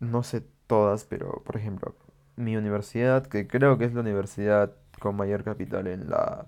no 0.00 0.22
sé 0.22 0.42
todas, 0.66 1.04
pero 1.04 1.42
por 1.44 1.56
ejemplo, 1.56 1.94
mi 2.36 2.56
universidad, 2.56 3.26
que 3.26 3.46
creo 3.46 3.78
que 3.78 3.84
es 3.86 3.94
la 3.94 4.00
universidad 4.00 4.72
con 5.00 5.16
mayor 5.16 5.44
capital 5.44 5.86
en 5.86 6.10
la 6.10 6.46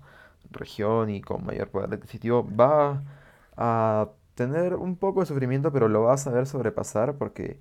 región 0.51 1.09
y 1.09 1.21
con 1.21 1.45
mayor 1.45 1.69
poder 1.69 1.93
adquisitivo, 1.93 2.47
va 2.55 3.03
a 3.57 4.09
tener 4.35 4.75
un 4.75 4.95
poco 4.97 5.21
de 5.21 5.25
sufrimiento, 5.27 5.71
pero 5.71 5.87
lo 5.89 6.03
va 6.03 6.13
a 6.13 6.17
saber 6.17 6.47
sobrepasar 6.47 7.15
porque 7.17 7.59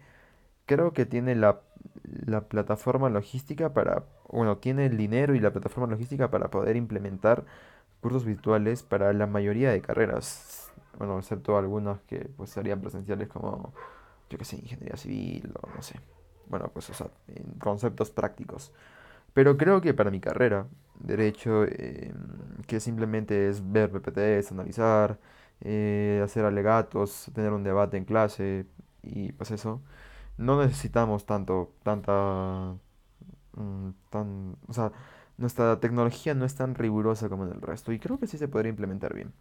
creo 0.67 0.93
que 0.95 1.07
tiene 1.07 1.35
la, 1.37 1.61
la 2.05 2.43
plataforma 2.49 3.11
logística 3.11 3.73
para, 3.75 4.05
bueno, 4.31 4.59
tiene 4.59 4.87
el 4.87 4.97
dinero 4.99 5.35
y 5.35 5.41
la 5.41 5.53
plataforma 5.53 5.89
logística 5.93 6.31
para 6.31 6.51
poder 6.51 6.77
implementar 6.77 7.45
cursos 8.01 8.25
virtuales 8.27 8.83
para 8.85 9.13
la 9.15 9.27
mayoría 9.27 9.73
de 9.73 9.83
carreras. 9.83 10.68
Bueno, 10.99 11.19
excepto 11.19 11.57
algunas 11.59 12.01
que 12.03 12.21
pues 12.37 12.51
serían 12.51 12.81
presenciales 12.81 13.29
como, 13.29 13.73
yo 14.31 14.39
qué 14.39 14.45
sé, 14.45 14.57
ingeniería 14.57 14.97
civil 14.97 15.53
o 15.63 15.71
no 15.75 15.83
sé. 15.83 16.01
Bueno, 16.49 16.71
pues 16.73 16.91
o 16.91 16.95
sea, 16.95 17.09
conceptos 17.61 18.11
prácticos. 18.11 18.73
Pero 19.35 19.57
creo 19.57 19.81
que 19.81 19.95
para 19.95 20.11
mi 20.11 20.21
carrera, 20.21 20.67
derecho, 21.01 21.65
eh, 21.67 22.13
que 22.67 22.81
simplemente 22.81 23.49
es 23.49 23.73
ver 23.73 23.91
PPTs, 23.93 24.53
analizar, 24.53 25.19
eh, 25.61 26.21
hacer 26.25 26.45
alegatos, 26.45 27.31
tener 27.35 27.53
un 27.53 27.63
debate 27.65 27.97
en 27.99 28.05
clase 28.05 28.67
y 29.03 29.33
pues 29.33 29.51
eso, 29.53 29.83
no 30.39 30.63
necesitamos 30.63 31.27
tanto, 31.27 31.73
tanta, 31.85 32.75
mm, 33.55 33.91
tan, 34.11 34.57
o 34.69 34.73
sea, 34.73 34.93
nuestra 35.39 35.81
tecnología 35.81 36.35
no 36.35 36.45
es 36.45 36.55
tan 36.57 36.75
rigurosa 36.75 37.29
como 37.29 37.45
en 37.47 37.53
el 37.53 37.61
resto 37.63 37.93
y 37.93 37.99
creo 37.99 38.19
que 38.19 38.27
sí 38.27 38.39
se 38.39 38.49
podría 38.49 38.71
implementar 38.71 39.15
bien. 39.15 39.33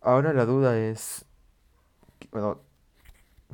Ahora 0.00 0.32
la 0.32 0.46
duda 0.46 0.78
es, 0.78 1.24
bueno, 2.30 2.60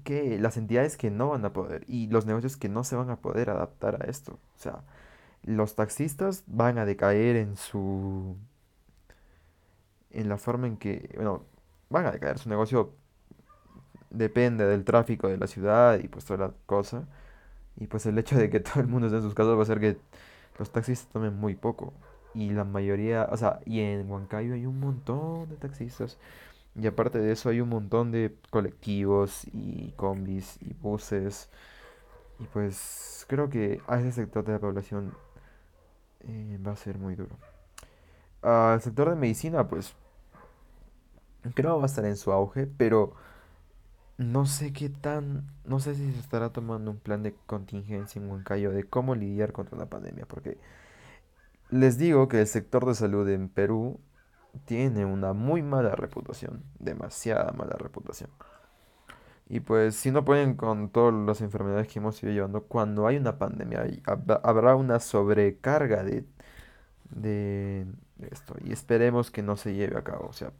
que 0.04 0.38
las 0.38 0.56
entidades 0.56 0.96
que 0.96 1.10
no 1.10 1.30
van 1.30 1.44
a 1.44 1.52
poder 1.52 1.84
y 1.88 2.08
los 2.08 2.26
negocios 2.26 2.56
que 2.56 2.68
no 2.68 2.84
se 2.84 2.96
van 2.96 3.10
a 3.10 3.16
poder 3.16 3.50
adaptar 3.50 4.02
a 4.02 4.06
esto. 4.10 4.32
O 4.56 4.58
sea, 4.58 4.82
los 5.44 5.74
taxistas 5.76 6.44
van 6.46 6.78
a 6.78 6.84
decaer 6.86 7.36
en 7.36 7.56
su, 7.56 8.36
en 10.10 10.28
la 10.28 10.38
forma 10.38 10.66
en 10.66 10.76
que, 10.76 11.12
bueno, 11.16 11.44
van 11.90 12.06
a 12.06 12.12
decaer. 12.12 12.38
Su 12.38 12.48
negocio 12.48 12.92
depende 14.10 14.66
del 14.66 14.84
tráfico 14.84 15.28
de 15.28 15.38
la 15.38 15.46
ciudad 15.46 15.98
y 15.98 16.08
pues 16.08 16.24
toda 16.24 16.48
la 16.48 16.54
cosa. 16.66 17.06
Y 17.76 17.86
pues 17.86 18.06
el 18.06 18.18
hecho 18.18 18.36
de 18.36 18.50
que 18.50 18.60
todo 18.60 18.80
el 18.80 18.88
mundo 18.88 19.06
esté 19.06 19.18
en 19.18 19.22
sus 19.24 19.34
casas 19.34 19.54
va 19.54 19.60
a 19.60 19.62
hacer 19.62 19.80
que 19.80 19.98
los 20.58 20.70
taxistas 20.70 21.08
tomen 21.12 21.36
muy 21.36 21.54
poco. 21.54 21.92
Y 22.34 22.50
la 22.50 22.64
mayoría, 22.64 23.28
o 23.30 23.36
sea, 23.36 23.60
y 23.66 23.80
en 23.80 24.10
Huancayo 24.10 24.54
hay 24.54 24.66
un 24.66 24.80
montón 24.80 25.48
de 25.50 25.56
taxistas. 25.56 26.18
Y 26.74 26.86
aparte 26.86 27.18
de 27.18 27.32
eso 27.32 27.50
hay 27.50 27.60
un 27.60 27.68
montón 27.68 28.12
de 28.12 28.34
colectivos 28.50 29.44
y 29.52 29.92
combis 29.96 30.58
y 30.62 30.74
buses. 30.74 31.50
Y 32.38 32.44
pues 32.44 33.26
creo 33.28 33.50
que 33.50 33.80
a 33.86 34.00
ese 34.00 34.12
sector 34.12 34.44
de 34.44 34.52
la 34.54 34.58
población 34.58 35.14
eh, 36.20 36.58
va 36.66 36.72
a 36.72 36.76
ser 36.76 36.98
muy 36.98 37.14
duro. 37.14 37.36
Al 38.42 38.80
sector 38.80 39.10
de 39.10 39.16
medicina, 39.16 39.68
pues 39.68 39.94
creo 41.54 41.78
va 41.78 41.84
a 41.84 41.86
estar 41.86 42.04
en 42.04 42.16
su 42.16 42.32
auge, 42.32 42.66
pero 42.66 43.14
no 44.18 44.46
sé 44.46 44.72
qué 44.72 44.88
tan, 44.88 45.46
no 45.64 45.80
sé 45.80 45.94
si 45.94 46.12
se 46.12 46.20
estará 46.20 46.50
tomando 46.50 46.90
un 46.90 46.98
plan 46.98 47.22
de 47.22 47.34
contingencia 47.46 48.20
en 48.20 48.28
Huancayo 48.30 48.70
de 48.70 48.84
cómo 48.84 49.14
lidiar 49.14 49.52
contra 49.52 49.78
la 49.78 49.86
pandemia, 49.86 50.26
porque 50.26 50.58
les 51.72 51.98
digo 51.98 52.28
que 52.28 52.40
el 52.40 52.46
sector 52.46 52.86
de 52.86 52.94
salud 52.94 53.28
en 53.28 53.48
Perú 53.48 53.98
tiene 54.66 55.06
una 55.06 55.32
muy 55.32 55.62
mala 55.62 55.96
reputación, 55.96 56.62
demasiada 56.78 57.52
mala 57.52 57.76
reputación. 57.78 58.30
Y 59.48 59.60
pues 59.60 59.96
si 59.96 60.10
no 60.10 60.24
pueden 60.24 60.54
con 60.54 60.90
todas 60.90 61.14
las 61.14 61.40
enfermedades 61.40 61.88
que 61.88 61.98
hemos 61.98 62.22
ido 62.22 62.32
llevando, 62.32 62.62
cuando 62.64 63.06
hay 63.06 63.16
una 63.16 63.38
pandemia 63.38 63.86
habrá 64.42 64.76
una 64.76 65.00
sobrecarga 65.00 66.04
de, 66.04 66.24
de 67.10 67.86
esto 68.30 68.54
y 68.64 68.72
esperemos 68.72 69.30
que 69.30 69.42
no 69.42 69.56
se 69.56 69.74
lleve 69.74 69.98
a 69.98 70.04
cabo. 70.04 70.28
O 70.28 70.32
sea, 70.32 70.52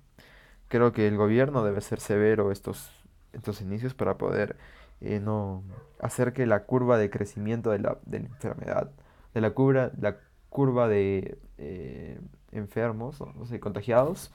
creo 0.69 0.93
que 0.93 1.07
el 1.09 1.17
gobierno 1.17 1.63
debe 1.65 1.81
ser 1.83 2.01
severo 2.01 2.51
estos, 2.53 2.91
estos 3.35 3.61
inicios 3.61 3.95
para 3.95 4.17
poder 4.19 4.57
eh, 5.03 5.21
no 5.21 5.63
hacer 6.01 6.33
que 6.33 6.47
la 6.47 6.65
curva 6.65 6.99
de 6.99 7.11
crecimiento 7.11 7.71
de 7.71 7.81
la, 7.81 7.99
de 8.07 8.21
la 8.21 8.27
enfermedad, 8.27 8.91
de 9.35 9.41
la 9.43 9.51
curva, 9.51 9.91
la 10.01 10.19
curva 10.53 10.87
de 10.87 11.39
eh, 11.59 12.21
enfermos, 12.53 13.21
o 13.21 13.47
sé, 13.47 13.59
contagiados, 13.59 14.31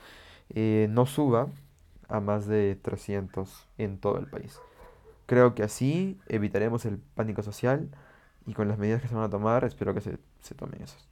eh, 0.50 0.88
no 0.90 1.06
suba 1.06 1.48
a 2.10 2.20
más 2.20 2.48
de 2.48 2.76
300 2.82 3.68
en 3.78 4.00
todo 4.00 4.18
el 4.18 4.28
país. 4.28 4.60
Creo 5.28 5.56
que 5.56 5.64
así 5.64 6.20
evitaremos 6.28 6.86
el 6.86 6.98
pánico 6.98 7.44
social 7.44 7.90
y 8.46 8.54
con 8.54 8.68
las 8.68 8.80
medidas 8.80 9.02
que 9.02 9.08
se 9.08 9.16
van 9.16 9.26
a 9.26 9.30
tomar, 9.30 9.64
espero 9.64 9.94
que 9.94 10.02
se, 10.02 10.18
se 10.42 10.56
tomen 10.56 10.82
esas. 10.82 11.08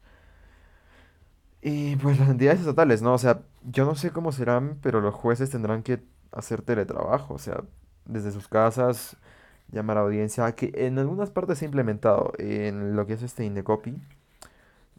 Y 1.61 1.95
pues 1.97 2.19
las 2.19 2.29
entidades 2.29 2.61
estatales, 2.61 3.01
¿no? 3.01 3.13
O 3.13 3.17
sea, 3.17 3.41
yo 3.63 3.85
no 3.85 3.95
sé 3.95 4.11
cómo 4.11 4.31
serán, 4.31 4.77
pero 4.81 5.01
los 5.01 5.13
jueces 5.15 5.49
tendrán 5.49 5.83
que 5.83 6.03
hacer 6.31 6.61
teletrabajo, 6.61 7.35
o 7.35 7.39
sea, 7.39 7.63
desde 8.05 8.31
sus 8.31 8.47
casas, 8.47 9.17
llamar 9.71 9.97
a 9.97 10.01
audiencia, 10.01 10.51
que 10.55 10.71
en 10.75 10.99
algunas 10.99 11.31
partes 11.31 11.59
se 11.59 11.65
ha 11.65 11.67
implementado, 11.67 12.33
en 12.37 12.95
lo 12.95 13.05
que 13.05 13.13
es 13.13 13.23
este 13.23 13.45
Indecopi, 13.45 13.95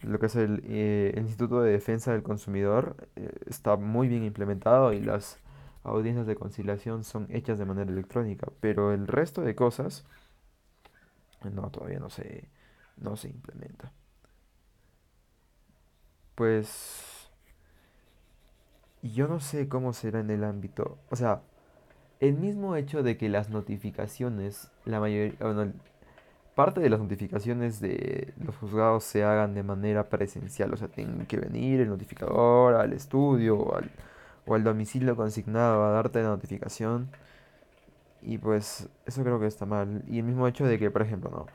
lo 0.03 0.19
que 0.19 0.27
es 0.27 0.37
el, 0.37 0.63
eh, 0.67 1.13
el 1.15 1.23
Instituto 1.23 1.63
de 1.63 1.73
Defensa 1.73 2.13
del 2.13 2.23
Consumidor, 2.23 3.09
eh, 3.17 3.31
está 3.47 3.77
muy 3.77 4.09
bien 4.09 4.25
implementado 4.25 4.93
y 4.93 5.01
las 5.01 5.39
audiencias 5.83 6.27
de 6.27 6.37
conciliación 6.37 7.05
son 7.05 7.27
hechas 7.31 7.59
de 7.59 7.65
manera 7.65 7.91
electrónica, 7.91 8.49
pero 8.61 8.93
el 8.93 9.07
resto 9.07 9.43
de 9.43 9.55
cosas, 9.55 10.05
no, 11.53 11.71
todavía 11.71 12.01
no 12.01 12.11
se, 12.11 12.49
no 12.97 13.17
se 13.17 13.29
implementa. 13.29 13.93
Pues 16.35 17.31
yo 19.03 19.29
no 19.29 19.41
sé 19.41 19.69
cómo 19.69 19.93
será 19.93 20.21
en 20.21 20.31
el 20.31 20.45
ámbito, 20.45 20.99
o 21.11 21.17
sea, 21.17 21.43
el 22.21 22.35
mismo 22.35 22.77
hecho 22.77 23.03
de 23.03 23.17
que 23.17 23.29
las 23.29 23.51
notificaciones, 23.51 24.71
la 24.85 25.01
mayoría, 25.01 25.35
parte 26.57 26.81
de 26.81 26.91
las 26.91 27.01
notificaciones 27.01 27.81
de 27.81 28.33
los 28.45 28.57
juzgados 28.57 29.05
se 29.05 29.25
hagan 29.25 29.55
de 29.55 29.63
manera 29.63 30.09
presencial, 30.09 30.73
o 30.75 30.77
sea, 30.79 30.89
tienen 30.89 31.27
que 31.27 31.37
venir 31.39 31.81
el 31.83 31.89
notificador 31.91 32.75
al 32.77 32.95
estudio 32.95 33.59
o 33.59 33.77
al, 33.77 33.91
o 34.47 34.55
al 34.55 34.65
domicilio 34.65 35.17
consignado 35.17 35.85
a 35.85 35.91
darte 35.93 36.23
la 36.23 36.31
notificación. 36.31 37.11
Y 38.23 38.39
pues 38.39 38.89
eso 39.07 39.23
creo 39.23 39.39
que 39.41 39.47
está 39.47 39.67
mal. 39.67 40.03
Y 40.09 40.19
el 40.19 40.25
mismo 40.25 40.49
hecho 40.49 40.67
de 40.67 40.79
que, 40.79 40.91
por 40.91 41.03
ejemplo, 41.03 41.31
no, 41.31 41.47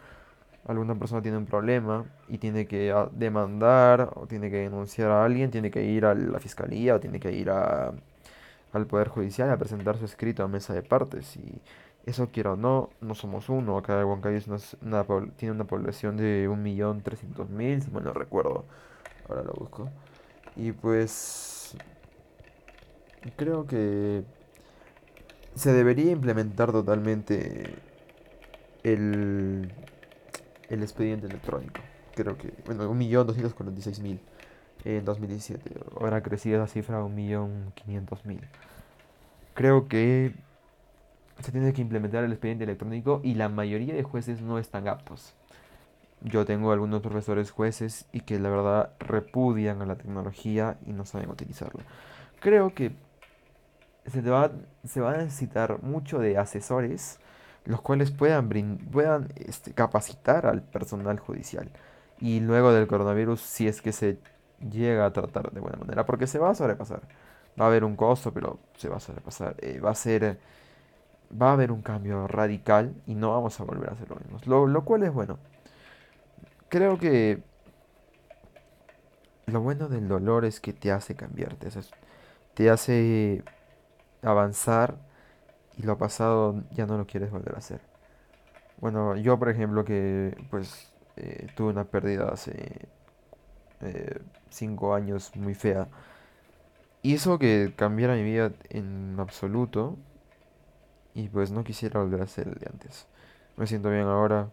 alguna 0.67 0.95
persona 0.95 1.21
tiene 1.21 1.37
un 1.37 1.45
problema 1.47 2.05
y 2.29 2.37
tiene 2.37 2.67
que 2.67 2.91
ah, 2.91 3.09
demandar 3.11 4.11
o 4.15 4.27
tiene 4.27 4.51
que 4.51 4.57
denunciar 4.57 5.09
a 5.11 5.25
alguien, 5.25 5.51
tiene 5.51 5.71
que 5.71 5.83
ir 5.83 6.05
a 6.05 6.13
la 6.15 6.39
fiscalía 6.39 6.95
o 6.95 6.99
tiene 6.99 7.19
que 7.19 7.31
ir 7.31 7.49
a, 7.49 7.93
al 8.73 8.87
Poder 8.87 9.09
Judicial 9.09 9.49
a 9.49 9.57
presentar 9.57 9.97
su 9.97 10.05
escrito 10.05 10.43
a 10.43 10.47
mesa 10.47 10.73
de 10.73 10.83
partes. 10.83 11.37
Y 11.37 11.61
Eso 12.05 12.29
quiero 12.31 12.53
o 12.53 12.55
no, 12.55 12.89
no 13.01 13.15
somos 13.15 13.49
uno. 13.49 13.77
Acá 13.77 14.05
Huancayo 14.05 14.37
es 14.37 14.47
una, 14.47 14.57
s- 14.57 14.77
una 14.81 15.05
pobl- 15.05 15.31
tiene 15.35 15.53
una 15.55 15.65
población 15.65 16.17
de 16.17 16.47
1.300.000, 16.49 17.81
si 17.81 17.91
mal 17.91 18.03
no 18.03 18.13
recuerdo. 18.13 18.65
Ahora 19.29 19.43
lo 19.43 19.53
busco. 19.53 19.89
Y 20.55 20.71
pues 20.73 21.75
creo 23.35 23.65
que 23.67 24.23
se 25.55 25.73
debería 25.73 26.11
implementar 26.11 26.71
totalmente 26.71 27.75
el, 28.83 29.71
el 30.69 30.81
expediente 30.83 31.27
electrónico. 31.27 31.81
Creo 32.15 32.37
que, 32.37 32.53
bueno, 32.65 32.89
1.246.000 32.93 34.19
en 34.83 35.05
2017. 35.05 35.71
Ahora 35.99 36.17
ha 36.17 36.23
crecido 36.23 36.63
esa 36.63 36.71
cifra 36.71 36.99
a 36.99 37.03
1.500.000. 37.05 38.41
Creo 39.53 39.87
que 39.87 40.33
se 41.41 41.51
tiene 41.51 41.73
que 41.73 41.81
implementar 41.81 42.23
el 42.23 42.31
expediente 42.31 42.63
electrónico 42.63 43.21
y 43.23 43.35
la 43.35 43.49
mayoría 43.49 43.93
de 43.93 44.03
jueces 44.03 44.41
no 44.41 44.57
están 44.59 44.87
aptos. 44.87 45.33
Yo 46.21 46.45
tengo 46.45 46.71
algunos 46.71 47.01
profesores 47.01 47.51
jueces 47.51 48.05
y 48.11 48.21
que 48.21 48.39
la 48.39 48.49
verdad 48.49 48.93
repudian 48.99 49.81
a 49.81 49.85
la 49.85 49.95
tecnología 49.95 50.77
y 50.85 50.93
no 50.93 51.05
saben 51.05 51.29
utilizarla. 51.29 51.83
Creo 52.39 52.73
que 52.73 52.91
se 54.05 54.21
va, 54.21 54.51
se 54.83 55.01
va 55.01 55.13
a 55.13 55.17
necesitar 55.17 55.81
mucho 55.81 56.19
de 56.19 56.37
asesores 56.37 57.19
los 57.65 57.81
cuales 57.81 58.11
puedan, 58.11 58.49
puedan 58.91 59.29
este, 59.35 59.73
capacitar 59.73 60.45
al 60.45 60.61
personal 60.63 61.19
judicial. 61.19 61.69
Y 62.19 62.39
luego 62.39 62.73
del 62.73 62.87
coronavirus, 62.87 63.41
si 63.41 63.67
es 63.67 63.81
que 63.81 63.91
se 63.91 64.19
llega 64.69 65.05
a 65.05 65.13
tratar 65.13 65.51
de 65.51 65.59
buena 65.59 65.77
manera, 65.77 66.05
porque 66.05 66.27
se 66.27 66.39
va 66.39 66.51
a 66.51 66.55
sobrepasar. 66.55 67.01
Va 67.59 67.65
a 67.65 67.67
haber 67.67 67.83
un 67.83 67.95
costo, 67.95 68.33
pero 68.33 68.59
se 68.77 68.89
va 68.89 68.97
a 68.97 68.99
sobrepasar. 68.99 69.55
Eh, 69.59 69.79
va 69.79 69.91
a 69.91 69.95
ser, 69.95 70.39
va 71.39 71.49
a 71.49 71.53
haber 71.53 71.71
un 71.71 71.81
cambio 71.81 72.27
radical 72.27 72.93
y 73.05 73.15
no 73.15 73.31
vamos 73.31 73.59
a 73.59 73.63
volver 73.63 73.89
a 73.89 73.93
hacer 73.93 74.09
lo 74.09 74.15
mismo. 74.17 74.39
Lo, 74.45 74.67
lo 74.67 74.83
cual 74.83 75.03
es 75.03 75.13
bueno. 75.13 75.37
Creo 76.69 76.97
que 76.97 77.43
lo 79.45 79.61
bueno 79.61 79.89
del 79.89 80.07
dolor 80.07 80.45
es 80.45 80.59
que 80.59 80.73
te 80.73 80.91
hace 80.91 81.15
cambiarte, 81.15 81.69
te 82.53 82.69
hace 82.69 83.43
avanzar 84.21 84.97
y 85.77 85.83
lo 85.83 85.97
pasado 85.97 86.63
ya 86.71 86.85
no 86.85 86.97
lo 86.97 87.05
quieres 87.05 87.31
volver 87.31 87.55
a 87.55 87.57
hacer. 87.57 87.81
Bueno, 88.79 89.15
yo 89.15 89.37
por 89.37 89.49
ejemplo 89.49 89.85
que 89.85 90.35
pues 90.49 90.91
eh, 91.17 91.47
tuve 91.55 91.69
una 91.69 91.85
pérdida 91.85 92.29
hace 92.29 92.87
eh, 93.81 94.19
cinco 94.49 94.95
años 94.95 95.35
muy 95.35 95.53
fea. 95.53 95.87
Hizo 97.03 97.39
que 97.39 97.73
cambiara 97.75 98.15
mi 98.15 98.23
vida 98.23 98.51
en 98.69 99.15
absoluto 99.19 99.97
y 101.13 101.29
pues 101.29 101.51
no 101.51 101.63
quisiera 101.63 102.01
volver 102.01 102.21
a 102.21 102.27
ser 102.27 102.47
el 102.47 102.55
de 102.55 102.67
antes. 102.71 103.07
Me 103.57 103.67
siento 103.67 103.89
bien 103.89 104.07
ahora, 104.07 104.49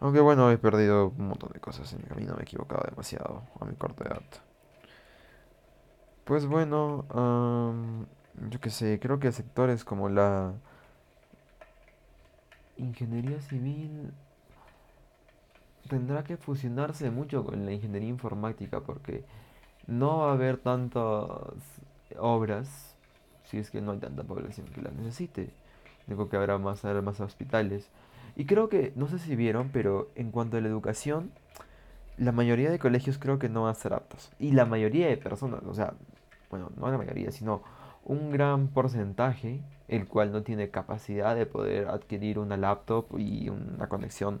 aunque 0.00 0.20
bueno, 0.20 0.50
he 0.50 0.58
perdido 0.58 1.08
un 1.16 1.28
montón 1.28 1.50
de 1.52 1.60
cosas 1.60 1.92
en 1.92 2.00
mi 2.00 2.04
camino, 2.04 2.34
me 2.34 2.40
he 2.40 2.42
equivocado 2.44 2.84
demasiado 2.88 3.42
a 3.60 3.64
mi 3.64 3.74
corta 3.74 4.04
edad. 4.04 4.22
Pues 6.24 6.46
bueno, 6.46 7.06
am, 7.10 8.06
yo 8.50 8.60
qué 8.60 8.70
sé, 8.70 8.98
creo 9.00 9.18
que 9.18 9.32
sectores 9.32 9.84
como 9.84 10.08
la 10.08 10.52
ingeniería 12.76 13.40
civil 13.40 14.12
tendrá 15.88 16.22
que 16.22 16.36
fusionarse 16.36 17.10
mucho 17.10 17.44
con 17.44 17.64
la 17.64 17.72
ingeniería 17.72 18.08
informática 18.08 18.80
porque 18.80 19.24
no 19.86 20.18
va 20.18 20.30
a 20.30 20.34
haber 20.34 20.58
tantas 20.58 21.30
obras 22.18 22.94
si 23.44 23.58
es 23.58 23.70
que 23.70 23.80
no 23.80 23.92
hay 23.92 23.98
tanta 23.98 24.22
población 24.22 24.66
que 24.68 24.82
las 24.82 24.92
necesite. 24.92 25.50
Digo 26.08 26.28
que 26.28 26.36
habrá 26.36 26.58
más, 26.58 26.84
habrá 26.84 27.02
más 27.02 27.20
hospitales. 27.20 27.88
Y 28.36 28.46
creo 28.46 28.68
que, 28.68 28.92
no 28.96 29.08
sé 29.08 29.18
si 29.18 29.36
vieron, 29.36 29.70
pero 29.72 30.10
en 30.14 30.30
cuanto 30.30 30.56
a 30.56 30.60
la 30.60 30.68
educación, 30.68 31.30
la 32.16 32.32
mayoría 32.32 32.70
de 32.70 32.78
colegios 32.78 33.18
creo 33.18 33.38
que 33.38 33.48
no 33.48 33.62
van 33.62 33.72
a 33.72 33.74
ser 33.74 33.92
aptos. 33.92 34.30
Y 34.38 34.52
la 34.52 34.64
mayoría 34.64 35.08
de 35.08 35.16
personas, 35.16 35.62
o 35.64 35.74
sea, 35.74 35.94
bueno, 36.50 36.70
no 36.76 36.90
la 36.90 36.98
mayoría, 36.98 37.30
sino 37.30 37.62
un 38.04 38.30
gran 38.30 38.68
porcentaje, 38.68 39.60
el 39.88 40.06
cual 40.06 40.32
no 40.32 40.42
tiene 40.42 40.70
capacidad 40.70 41.36
de 41.36 41.46
poder 41.46 41.88
adquirir 41.88 42.38
una 42.38 42.56
laptop 42.56 43.06
y 43.18 43.48
una 43.48 43.88
conexión 43.88 44.40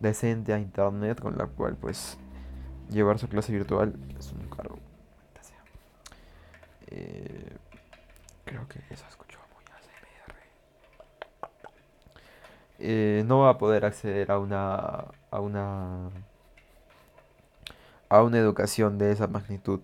decente 0.00 0.52
a 0.52 0.58
internet 0.58 1.20
con 1.20 1.38
la 1.38 1.46
cual 1.46 1.76
pues 1.76 2.18
llevar 2.90 3.18
su 3.18 3.28
clase 3.28 3.52
virtual 3.52 3.94
es 4.18 4.32
un 4.32 4.48
cargo. 4.48 4.78
Eh, 6.88 7.56
creo 8.44 8.66
que 8.68 8.80
eso 8.90 9.04
escuchó 9.08 9.38
muy 9.54 9.64
ASMR. 9.74 10.34
Eh, 12.78 13.24
no 13.26 13.40
va 13.40 13.50
a 13.50 13.58
poder 13.58 13.84
acceder 13.84 14.30
a 14.30 14.38
una 14.38 15.06
a 15.30 15.40
una 15.40 16.10
a 18.08 18.22
una 18.22 18.38
educación 18.38 18.98
de 18.98 19.12
esa 19.12 19.26
magnitud. 19.26 19.80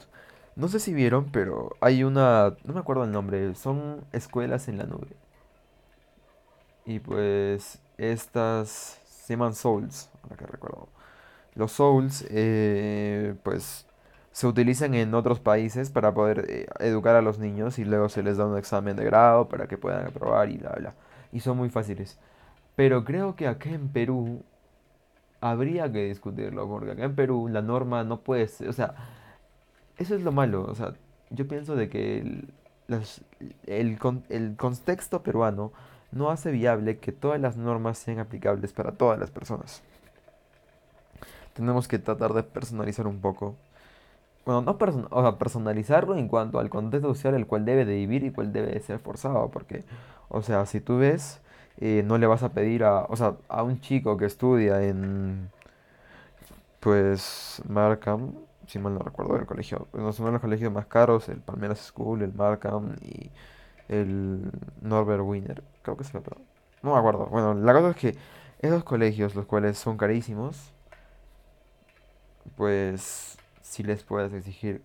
No 0.57 0.69
sé 0.69 0.81
si 0.81 0.93
vieron, 0.95 1.31
pero 1.33 1.77
hay 1.81 2.05
una, 2.05 2.57
no 2.65 2.75
me 2.75 2.81
acuerdo 2.81 3.05
el 3.05 3.13
nombre, 3.13 3.55
son 3.55 4.05
escuelas 4.13 4.69
en 4.69 4.79
la 4.79 4.85
nube. 4.85 5.09
Y 6.85 6.99
pues 7.01 7.79
estas 7.99 9.01
se 9.05 9.35
llaman 9.35 9.55
Souls, 9.55 10.11
ahora 10.23 10.37
que 10.37 10.47
recuerdo. 10.47 10.89
Los 11.55 11.73
Souls, 11.73 12.27
eh, 12.31 13.35
pues 13.45 13.87
se 14.33 14.47
utilizan 14.47 14.95
en 14.95 15.15
otros 15.15 15.41
países 15.41 15.91
para 15.91 16.15
poder 16.15 16.47
eh, 16.49 16.67
educar 16.81 17.17
a 17.17 17.23
los 17.23 17.39
niños 17.39 17.79
y 17.79 17.85
luego 17.85 18.09
se 18.09 18.23
les 18.23 18.39
da 18.39 18.47
un 18.47 18.59
examen 18.59 18.97
de 18.97 19.05
grado 19.05 19.49
para 19.49 19.67
que 19.69 19.79
puedan 19.79 20.07
aprobar 20.07 20.51
y 20.51 20.59
bla, 20.59 20.73
bla. 20.79 20.95
Y 21.33 21.41
son 21.41 21.57
muy 21.59 21.71
fáciles. 21.71 22.19
Pero 22.77 23.05
creo 23.05 23.37
que 23.37 23.47
acá 23.49 23.71
en 23.71 23.89
Perú 23.89 24.43
habría 25.41 25.91
que 25.93 26.05
discutirlo, 26.07 26.69
porque 26.69 26.93
acá 26.93 27.05
en 27.05 27.15
Perú 27.17 27.49
la 27.49 27.63
norma 27.63 28.05
no 28.05 28.21
puede 28.21 28.49
ser, 28.49 28.69
o 28.69 28.73
sea, 28.73 28.95
eso 29.99 30.15
es 30.15 30.23
lo 30.23 30.33
malo, 30.33 30.65
o 30.69 30.75
sea, 30.75 30.95
yo 31.31 31.47
pienso 31.49 31.77
de 31.77 31.89
que 31.89 32.19
el, 32.21 32.49
las- 32.89 33.23
el, 33.67 33.99
el 34.29 34.57
contexto 34.57 35.23
peruano 35.23 35.73
no 36.13 36.31
hace 36.31 36.51
viable 36.51 36.99
que 36.99 37.13
todas 37.13 37.41
las 37.41 37.57
normas 37.57 37.99
sean 37.99 38.19
aplicables 38.19 38.73
para 38.73 38.93
todas 38.93 39.19
las 39.19 39.31
personas. 39.31 39.83
Tenemos 41.55 41.89
que 41.89 41.99
tratar 41.99 42.33
de 42.33 42.43
personalizar 42.43 43.07
un 43.07 43.21
poco. 43.21 43.55
Bueno, 44.47 44.63
no 44.63 44.79
person- 44.79 45.09
o 45.11 45.23
sea, 45.23 45.39
personalizarlo 45.39 46.17
en 46.17 46.29
cuanto 46.29 46.59
al 46.61 46.71
contexto 46.71 47.09
social 47.15 47.35
el 47.35 47.47
cual 47.47 47.65
debe 47.65 47.85
de 47.85 47.95
vivir 47.97 48.25
y 48.25 48.33
cuál 48.33 48.53
debe 48.53 48.69
de 48.73 48.81
ser 48.81 48.99
forzado, 49.01 49.51
porque, 49.51 49.85
o 50.31 50.43
sea, 50.43 50.67
si 50.67 50.81
tú 50.81 50.99
ves, 50.99 51.41
no 51.79 52.19
le 52.19 52.27
vas 52.27 52.43
a 52.43 52.53
pedir 52.53 52.85
a, 52.85 53.05
o 53.05 53.17
sea, 53.17 53.37
a 53.49 53.63
un 53.63 53.81
chico 53.81 54.17
que 54.17 54.27
estudia 54.27 54.83
en, 54.83 55.51
pues, 56.81 57.63
Markham, 57.69 58.33
si 58.67 58.79
mal 58.79 58.95
no 58.95 59.01
recuerdo 59.01 59.37
el 59.37 59.47
colegio, 59.47 59.89
no 59.93 60.13
son 60.13 60.33
los 60.33 60.41
colegios 60.41 60.73
más 60.73 60.87
caros, 60.87 61.29
el 61.29 61.41
Palmeras 61.41 61.81
School, 61.81 62.23
el 62.23 62.33
Markham 62.33 62.97
y 63.03 63.31
el 63.89 64.51
Norbert 64.81 65.23
Wiener, 65.25 65.63
creo 65.83 65.97
que 65.97 66.05
es 66.05 66.11
el 66.11 66.19
otro. 66.19 66.37
No 66.83 66.93
me 66.93 66.99
acuerdo. 66.99 67.27
Bueno, 67.27 67.55
la 67.55 67.73
cosa 67.73 67.91
es 67.91 67.97
que 67.97 68.17
esos 68.61 68.85
colegios, 68.85 69.35
los 69.35 69.47
cuales 69.47 69.79
son 69.79 69.97
carísimos, 69.97 70.73
pues 72.57 73.39
si 73.63 73.83
les 73.83 74.03
puedes 74.03 74.33
exigir 74.33 74.83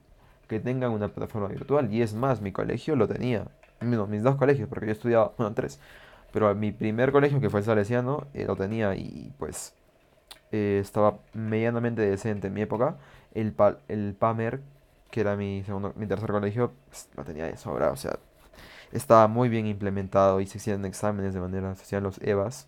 que 0.47 0.59
tengan 0.59 0.91
una 0.91 1.09
plataforma 1.09 1.47
virtual. 1.47 1.93
Y 1.93 2.01
es 2.01 2.13
más, 2.13 2.41
mi 2.41 2.51
colegio 2.51 2.95
lo 2.95 3.07
tenía. 3.07 3.47
Mis 3.81 4.23
dos 4.23 4.35
colegios, 4.35 4.67
porque 4.69 4.87
yo 4.87 4.91
estudiaba, 4.93 5.33
bueno, 5.37 5.53
tres. 5.53 5.79
Pero 6.31 6.53
mi 6.55 6.71
primer 6.71 7.11
colegio, 7.11 7.39
que 7.41 7.49
fue 7.49 7.61
el 7.61 7.65
Salesiano, 7.65 8.27
eh, 8.33 8.45
lo 8.45 8.55
tenía 8.55 8.95
y 8.95 9.33
pues 9.39 9.73
eh, 10.51 10.79
estaba 10.81 11.19
medianamente 11.33 12.01
decente 12.01 12.47
en 12.47 12.53
mi 12.53 12.61
época. 12.61 12.97
El, 13.33 13.53
pa- 13.53 13.79
el 13.87 14.15
PAMER, 14.15 14.61
que 15.11 15.21
era 15.21 15.35
mi 15.35 15.63
segundo, 15.65 15.93
mi 15.97 16.07
tercer 16.07 16.31
colegio, 16.31 16.73
pues, 16.89 17.09
lo 17.15 17.23
tenía 17.23 17.45
de 17.45 17.57
sobra. 17.57 17.91
O 17.91 17.97
sea, 17.97 18.19
estaba 18.91 19.27
muy 19.27 19.49
bien 19.49 19.67
implementado 19.67 20.41
y 20.41 20.47
se 20.47 20.57
hacían 20.59 20.85
exámenes 20.85 21.33
de 21.33 21.39
manera, 21.39 21.75
se 21.75 21.83
hacían 21.83 22.03
los 22.03 22.19
EVAs, 22.21 22.67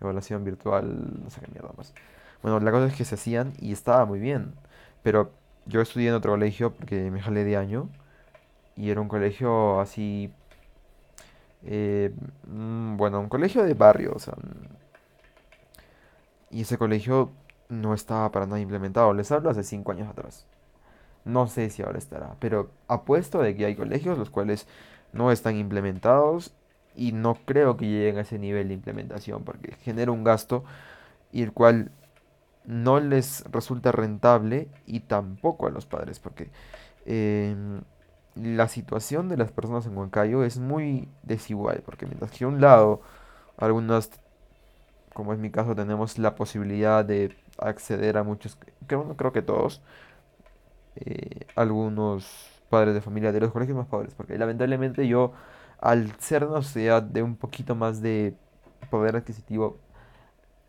evaluación 0.00 0.44
virtual, 0.44 1.22
no 1.24 1.30
sé 1.30 1.40
qué 1.40 1.48
mierda 1.52 1.70
más. 1.76 1.92
Bueno, 2.42 2.60
la 2.60 2.70
cosa 2.70 2.86
es 2.86 2.94
que 2.94 3.04
se 3.04 3.16
hacían 3.16 3.52
y 3.60 3.72
estaba 3.72 4.04
muy 4.06 4.18
bien. 4.20 4.54
Pero 5.02 5.32
yo 5.66 5.80
estudié 5.80 6.08
en 6.08 6.14
otro 6.14 6.32
colegio 6.32 6.74
porque 6.74 7.10
me 7.10 7.20
jalé 7.20 7.44
de 7.44 7.56
año 7.56 7.88
y 8.76 8.90
era 8.90 9.00
un 9.00 9.08
colegio 9.08 9.80
así, 9.80 10.32
eh, 11.64 12.12
mm, 12.46 12.96
bueno, 12.96 13.20
un 13.20 13.28
colegio 13.28 13.62
de 13.64 13.74
barrio, 13.74 14.12
o 14.14 14.18
sea, 14.18 14.34
mm, 14.34 14.78
y 16.50 16.62
ese 16.62 16.78
colegio 16.78 17.30
no 17.68 17.94
estaba 17.94 18.30
para 18.32 18.46
nada 18.46 18.60
implementado. 18.60 19.12
Les 19.12 19.30
hablo 19.32 19.50
hace 19.50 19.62
cinco 19.62 19.92
años 19.92 20.08
atrás. 20.08 20.46
No 21.24 21.46
sé 21.46 21.70
si 21.70 21.82
ahora 21.82 21.98
estará, 21.98 22.36
pero 22.40 22.70
apuesto 22.88 23.40
de 23.40 23.54
que 23.56 23.66
hay 23.66 23.76
colegios 23.76 24.18
los 24.18 24.30
cuales 24.30 24.66
no 25.12 25.30
están 25.30 25.56
implementados 25.56 26.52
y 26.96 27.12
no 27.12 27.34
creo 27.44 27.76
que 27.76 27.86
lleguen 27.86 28.18
a 28.18 28.22
ese 28.22 28.38
nivel 28.38 28.68
de 28.68 28.74
implementación 28.74 29.44
porque 29.44 29.76
genera 29.82 30.10
un 30.10 30.24
gasto 30.24 30.64
y 31.32 31.42
el 31.42 31.52
cual 31.52 31.90
no 32.64 33.00
les 33.00 33.44
resulta 33.50 33.92
rentable 33.92 34.68
y 34.86 35.00
tampoco 35.00 35.66
a 35.66 35.70
los 35.70 35.86
padres, 35.86 36.18
porque 36.18 36.50
em, 37.06 37.80
la 38.42 38.68
situación 38.68 39.28
de 39.28 39.36
las 39.36 39.52
personas 39.52 39.86
en 39.86 39.96
Huancayo 39.96 40.44
es 40.44 40.58
muy 40.58 41.08
desigual, 41.22 41.82
porque 41.84 42.06
mientras 42.06 42.30
que 42.32 42.46
un 42.46 42.60
lado 42.60 43.00
Algunas, 43.58 44.10
como 45.14 45.32
es 45.32 45.38
mi 45.38 45.50
caso, 45.50 45.74
tenemos 45.74 46.18
la 46.18 46.34
posibilidad 46.36 47.04
de 47.04 47.36
acceder 47.58 48.18
a 48.18 48.24
muchos, 48.24 48.58
creo, 48.86 49.16
creo 49.16 49.32
que 49.32 49.42
todos, 49.42 49.82
eh, 50.96 51.46
algunos 51.56 52.26
padres 52.70 52.94
de 52.94 53.00
familia 53.00 53.32
de 53.32 53.40
los 53.40 53.52
colegios 53.52 53.76
más 53.76 53.86
pobres, 53.86 54.14
porque 54.14 54.38
lamentablemente 54.38 55.06
yo, 55.08 55.32
al 55.80 56.12
ser 56.20 56.44
una 56.44 56.62
sociedad 56.62 57.02
de 57.02 57.22
un 57.22 57.36
poquito 57.36 57.74
más 57.74 58.02
de 58.02 58.34
poder 58.90 59.16
adquisitivo, 59.16 59.78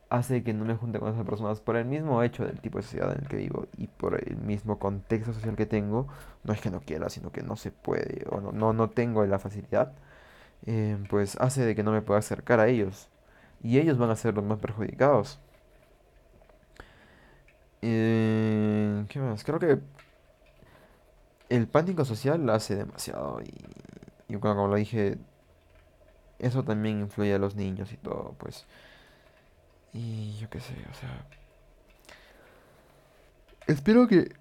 hace 0.09 0.43
que 0.43 0.53
no 0.53 0.65
me 0.65 0.75
junte 0.75 0.99
con 0.99 1.09
esas 1.13 1.25
personas 1.25 1.61
por 1.61 1.75
el 1.77 1.85
mismo 1.85 2.23
hecho 2.23 2.45
del 2.45 2.59
tipo 2.61 2.77
de 2.79 2.83
sociedad 2.83 3.11
en 3.13 3.21
el 3.23 3.27
que 3.29 3.37
vivo 3.37 3.67
y 3.77 3.87
por 3.87 4.15
el 4.27 4.37
mismo 4.37 4.79
contexto 4.79 5.33
social 5.33 5.55
que 5.55 5.65
tengo. 5.65 6.07
No 6.43 6.53
es 6.53 6.61
que 6.61 6.71
no 6.71 6.81
quiera, 6.81 7.09
sino 7.09 7.31
que 7.31 7.43
no 7.43 7.55
se 7.55 7.71
puede 7.71 8.25
o 8.29 8.41
no, 8.41 8.51
no, 8.51 8.73
no 8.73 8.89
tengo 8.89 9.25
la 9.25 9.39
facilidad. 9.39 9.93
eh, 10.65 10.97
pues 11.09 11.37
hace 11.37 11.65
de 11.65 11.75
que 11.75 11.83
no 11.83 11.91
me 11.93 12.01
pueda 12.03 12.19
acercar 12.19 12.59
a 12.61 12.67
ellos. 12.69 13.09
Y 13.63 13.79
ellos 13.79 13.97
van 13.97 14.11
a 14.11 14.17
ser 14.17 14.35
los 14.35 14.45
más 14.45 14.59
perjudicados. 14.59 15.39
Eh, 17.81 19.05
¿qué 19.09 19.19
más? 19.19 19.43
Creo 19.43 19.59
que 19.59 19.79
el 21.49 21.67
pánico 21.67 22.05
social 22.05 22.49
hace 22.49 22.75
demasiado. 22.75 23.41
Y, 24.27 24.37
como 24.37 24.67
lo 24.67 24.75
dije, 24.75 25.17
eso 26.39 26.63
también 26.63 26.99
influye 27.01 27.33
a 27.33 27.39
los 27.39 27.55
niños 27.55 27.91
y 27.93 27.97
todo, 27.97 28.35
pues. 28.39 28.65
Y 29.93 30.37
yo 30.39 30.49
qué 30.49 30.59
sé, 30.59 30.73
o 30.89 30.93
sea. 30.93 31.25
Espero 33.67 34.07
que 34.07 34.31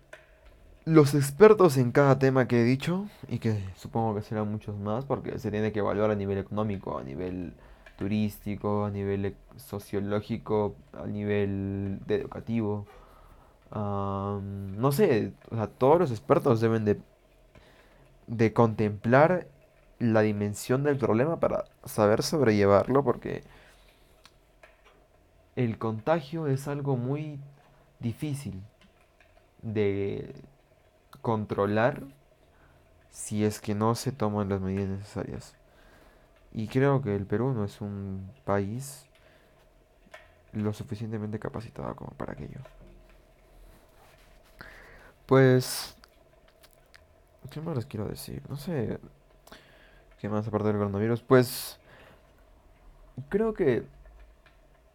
los 0.84 1.14
expertos 1.14 1.76
en 1.76 1.92
cada 1.92 2.18
tema 2.18 2.48
que 2.48 2.62
he 2.62 2.64
dicho, 2.64 3.08
y 3.28 3.38
que 3.38 3.62
supongo 3.76 4.14
que 4.16 4.22
serán 4.22 4.50
muchos 4.50 4.76
más, 4.78 5.04
porque 5.04 5.38
se 5.38 5.50
tiene 5.50 5.72
que 5.72 5.80
evaluar 5.80 6.10
a 6.10 6.14
nivel 6.14 6.38
económico, 6.38 6.98
a 6.98 7.04
nivel 7.04 7.54
turístico, 7.98 8.86
a 8.86 8.90
nivel 8.90 9.26
e- 9.26 9.36
sociológico, 9.56 10.76
a 10.94 11.06
nivel 11.06 12.00
de 12.06 12.16
educativo. 12.16 12.86
am, 13.72 14.76
no 14.80 14.92
sé, 14.92 15.32
o 15.50 15.56
sea, 15.56 15.68
todos 15.68 15.98
los 16.00 16.10
expertos 16.10 16.60
deben 16.60 16.84
de, 16.84 17.00
de 18.26 18.52
contemplar 18.52 19.46
la 19.98 20.20
dimensión 20.22 20.84
del 20.84 20.96
problema 20.96 21.40
para 21.40 21.64
saber 21.84 22.22
sobrellevarlo, 22.22 23.02
porque 23.02 23.42
el 25.58 25.76
contagio 25.76 26.46
es 26.46 26.68
algo 26.68 26.96
muy 26.96 27.40
difícil 27.98 28.62
de 29.60 30.32
controlar 31.20 32.04
si 33.10 33.44
es 33.44 33.60
que 33.60 33.74
no 33.74 33.96
se 33.96 34.12
toman 34.12 34.48
las 34.48 34.60
medidas 34.60 34.88
necesarias. 34.88 35.56
Y 36.52 36.68
creo 36.68 37.02
que 37.02 37.16
el 37.16 37.26
Perú 37.26 37.52
no 37.54 37.64
es 37.64 37.80
un 37.80 38.30
país 38.44 39.04
lo 40.52 40.72
suficientemente 40.72 41.40
capacitado 41.40 41.96
como 41.96 42.12
para 42.12 42.34
aquello. 42.34 42.60
Pues, 45.26 45.96
¿qué 47.50 47.60
más 47.60 47.74
les 47.74 47.86
quiero 47.86 48.06
decir? 48.06 48.44
No 48.48 48.56
sé, 48.56 49.00
¿qué 50.20 50.28
más 50.28 50.46
aparte 50.46 50.68
del 50.68 50.76
coronavirus? 50.76 51.20
Pues, 51.20 51.80
creo 53.28 53.54
que, 53.54 53.97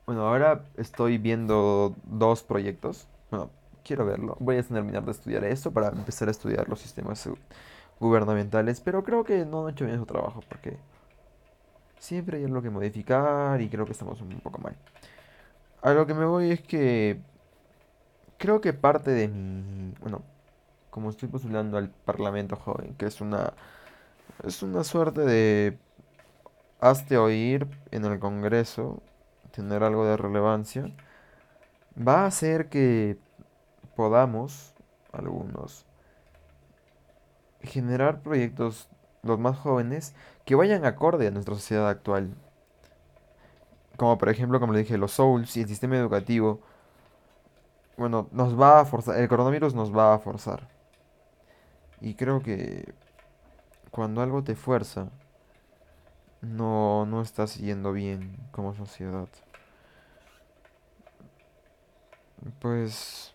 bueno, 0.06 0.28
ahora 0.28 0.64
estoy 0.78 1.18
viendo 1.18 1.96
dos 2.06 2.44
proyectos. 2.44 3.08
Bueno, 3.32 3.50
quiero 3.84 4.06
verlo. 4.06 4.38
Voy 4.40 4.58
a 4.58 4.64
terminar 4.64 5.04
de 5.06 5.12
estudiar 5.12 5.44
esto 5.46 5.72
para 5.72 5.90
empezar 5.90 6.28
a 6.28 6.32
estudiar 6.32 6.68
los 6.70 6.80
sistemas 6.82 7.26
gu- 7.28 7.38
gubernamentales, 8.00 8.82
pero 8.82 9.04
creo 9.04 9.24
que 9.24 9.46
no 9.46 9.66
han 9.66 9.74
hecho 9.74 9.86
bien 9.86 9.98
su 10.00 10.06
trabajo 10.06 10.42
porque 10.50 10.78
siempre 12.00 12.38
hay 12.38 12.44
algo 12.46 12.62
que 12.62 12.70
modificar 12.70 13.62
y 13.62 13.70
creo 13.70 13.86
que 13.86 13.94
estamos 13.94 14.22
un 14.22 14.40
poco 14.42 14.60
mal. 14.60 14.76
A 15.82 15.94
lo 15.94 16.06
que 16.08 16.14
me 16.14 16.26
voy 16.26 16.52
es 16.52 16.62
que 16.62 17.20
creo 18.38 18.62
que 18.62 18.74
parte 18.74 19.12
de 19.12 19.28
mi, 19.28 19.94
bueno, 20.02 20.22
como 20.90 21.10
estoy 21.10 21.30
postulando 21.30 21.78
al 21.78 21.90
Parlamento 21.90 22.56
Joven, 22.56 22.96
que 22.96 23.06
es 23.08 23.22
una, 23.22 23.54
es 24.46 24.64
una 24.64 24.84
suerte 24.84 25.22
de 25.22 25.78
hazte 26.80 27.18
oír 27.18 27.68
en 27.92 28.06
el 28.06 28.20
Congreso, 28.20 29.02
tener 29.54 29.84
algo 29.84 30.04
de 30.04 30.18
relevancia, 30.18 30.92
va 31.96 32.24
a 32.24 32.26
hacer 32.26 32.70
que 32.70 33.18
podamos, 33.96 34.74
algunos, 35.12 35.86
generar 37.62 38.22
proyectos, 38.22 38.90
los 39.22 39.40
más 39.40 39.58
jóvenes, 39.58 40.16
que 40.44 40.56
vayan 40.56 40.86
acorde 40.86 41.28
a 41.28 41.32
nuestra 41.32 41.54
sociedad 41.54 41.88
actual. 41.88 42.34
Como 43.96 44.18
por 44.18 44.30
ejemplo, 44.30 44.60
como 44.60 44.74
le 44.74 44.80
dije, 44.80 44.98
los 44.98 45.12
Souls 45.12 45.56
y 45.56 45.62
el 45.62 45.68
sistema 45.68 45.98
educativo. 45.98 46.60
Bueno, 47.96 48.28
nos 48.32 48.60
va 48.60 48.80
a 48.80 48.86
forzar, 48.86 49.20
el 49.20 49.30
coronavirus 49.30 49.76
nos 49.76 49.96
va 49.96 50.16
a 50.16 50.20
forzar. 50.20 50.68
Y 52.02 52.16
creo 52.16 52.42
que 52.42 52.92
cuando 53.92 54.22
algo 54.24 54.44
te 54.44 54.56
fuerza, 54.56 55.10
no, 56.44 57.06
no 57.06 57.22
estás 57.22 57.58
yendo 57.58 57.94
bien 57.94 58.38
como 58.52 58.76
sociedad. 58.76 59.30
Pues 62.60 63.34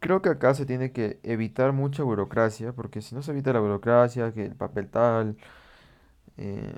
creo 0.00 0.22
que 0.22 0.28
acá 0.30 0.54
se 0.54 0.66
tiene 0.66 0.92
que 0.92 1.20
evitar 1.22 1.72
mucha 1.72 2.02
burocracia, 2.02 2.72
porque 2.72 3.00
si 3.02 3.14
no 3.14 3.22
se 3.22 3.32
evita 3.32 3.52
la 3.52 3.60
burocracia, 3.60 4.32
que 4.32 4.44
el 4.46 4.56
papel 4.56 4.88
tal, 4.88 5.36
eh, 6.36 6.72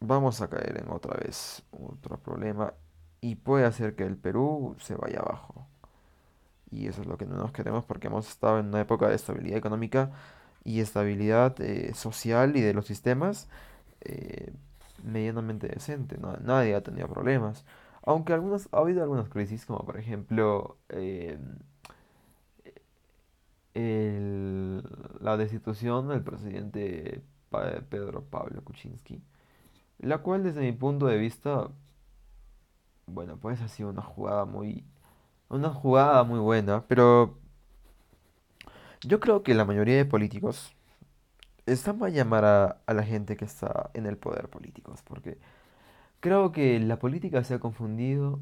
vamos 0.00 0.40
a 0.40 0.48
caer 0.48 0.82
en 0.82 0.90
otra 0.90 1.16
vez 1.18 1.62
otro 1.72 2.18
problema 2.18 2.74
y 3.20 3.36
puede 3.36 3.64
hacer 3.64 3.94
que 3.96 4.04
el 4.04 4.16
Perú 4.16 4.76
se 4.80 4.94
vaya 4.96 5.20
abajo. 5.20 5.66
Y 6.70 6.88
eso 6.88 7.02
es 7.02 7.06
lo 7.06 7.18
que 7.18 7.26
no 7.26 7.36
nos 7.36 7.52
queremos 7.52 7.84
porque 7.84 8.08
hemos 8.08 8.28
estado 8.28 8.58
en 8.58 8.66
una 8.68 8.80
época 8.80 9.08
de 9.08 9.14
estabilidad 9.16 9.58
económica 9.58 10.10
y 10.64 10.80
estabilidad 10.80 11.60
eh, 11.60 11.94
social 11.94 12.56
y 12.56 12.60
de 12.62 12.74
los 12.74 12.86
sistemas 12.86 13.48
eh, 14.04 14.52
medianamente 15.04 15.68
decente. 15.68 16.18
no- 16.18 16.36
nadie 16.42 16.74
ha 16.74 16.82
tenido 16.82 17.08
problemas. 17.08 17.64
Aunque 18.04 18.34
ha 18.34 18.36
habido 18.72 19.02
algunas 19.02 19.28
crisis, 19.28 19.66
como 19.66 19.80
por 19.86 19.98
ejemplo 19.98 20.78
eh, 20.90 21.38
la 25.20 25.36
destitución 25.36 26.08
del 26.08 26.22
presidente 26.22 27.22
Pedro 27.88 28.24
Pablo 28.24 28.62
Kuczynski, 28.64 29.22
la 30.00 30.18
cual 30.18 30.44
desde 30.44 30.60
mi 30.62 30.72
punto 30.72 31.06
de 31.06 31.18
vista, 31.18 31.70
bueno, 33.06 33.36
pues 33.38 33.60
ha 33.60 33.68
sido 33.68 33.90
una 33.90 34.02
jugada 34.02 34.44
muy, 34.44 34.84
una 35.48 35.70
jugada 35.70 36.24
muy 36.24 36.40
buena, 36.40 36.84
pero 36.88 37.38
yo 39.02 39.20
creo 39.20 39.42
que 39.42 39.54
la 39.54 39.64
mayoría 39.64 39.96
de 39.96 40.04
políticos 40.04 40.73
están 41.66 41.98
para 41.98 42.10
llamar 42.12 42.44
a, 42.44 42.92
la 42.92 43.02
gente 43.02 43.36
que 43.36 43.44
está 43.44 43.90
en 43.94 44.06
el 44.06 44.16
poder 44.16 44.48
políticos, 44.48 45.02
porque 45.02 45.38
creo 46.20 46.52
que 46.52 46.78
la 46.80 46.98
política 46.98 47.44
se 47.44 47.54
ha 47.54 47.58
confundido 47.60 48.40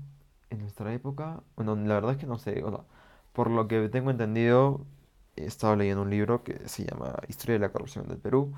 en 0.50 0.61
nuestra 0.61 0.92
época. 0.94 1.42
Bueno, 1.56 1.76
la 1.76 1.94
verdad 1.94 2.12
es 2.12 2.18
que 2.18 2.26
no 2.26 2.38
sé, 2.38 2.62
o 2.64 2.70
sea, 2.70 2.80
por 3.32 3.50
lo 3.50 3.68
que 3.68 3.88
tengo 3.88 4.11
entendido, 4.11 4.87
he 5.37 5.46
estado 5.46 5.76
leyendo 5.76 6.02
un 6.02 6.11
libro 6.11 6.44
que 6.44 6.68
se 6.68 6.85
llama 6.85 7.16
Historia 7.28 7.54
de 7.54 7.61
la 7.61 7.72
corrupción 7.72 8.08
del 8.08 8.18
Perú, 8.18 8.52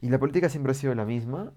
y 0.00 0.10
la 0.10 0.18
política 0.18 0.48
siempre 0.48 0.72
ha 0.72 0.74
sido 0.74 0.94
la 0.94 1.04
misma, 1.04 1.52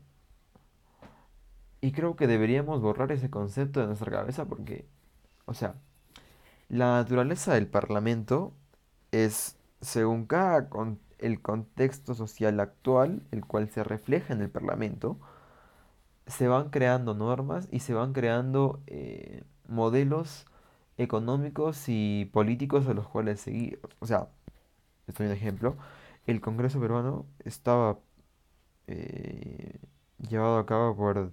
y 1.82 1.92
creo 1.94 2.16
que 2.16 2.28
deberíamos 2.28 2.82
borrar 2.82 3.12
ese 3.12 3.30
concepto 3.30 3.80
de 3.82 3.88
nuestra 3.88 4.12
cabeza 4.12 4.46
porque, 4.46 4.86
o 5.46 5.54
sea, 5.54 5.76
la 6.70 6.98
naturaleza 6.98 7.56
del 7.56 7.68
parlamento 7.68 8.54
es, 9.12 9.58
según 9.82 10.26
cada 10.26 10.70
el 11.22 11.42
contexto 11.42 12.16
social 12.16 12.60
actual, 12.60 13.24
el 13.32 13.46
cual 13.46 13.70
se 13.70 13.84
refleja 13.84 14.34
en 14.34 14.42
el 14.42 14.50
parlamento, 14.50 15.20
se 16.28 16.48
van 16.48 16.70
creando 16.70 17.14
normas 17.14 17.68
y 17.72 17.80
se 17.80 17.94
van 17.94 18.14
creando 18.14 18.82
eh, 18.88 19.44
modelos 19.68 20.46
económicos 20.98 21.86
y 21.88 22.26
políticos 22.34 22.88
a 22.88 22.94
los 22.94 23.08
cuales 23.08 23.42
seguir. 23.42 23.80
O 24.00 24.06
sea, 24.08 24.30
estoy 25.08 25.28
un 25.28 25.34
ejemplo. 25.34 25.78
El 26.28 26.42
Congreso 26.42 26.80
peruano 26.80 27.26
estaba 27.46 28.00
eh, 28.88 29.80
llevado 30.30 30.58
a 30.60 30.66
cabo 30.66 30.96
por 30.96 31.32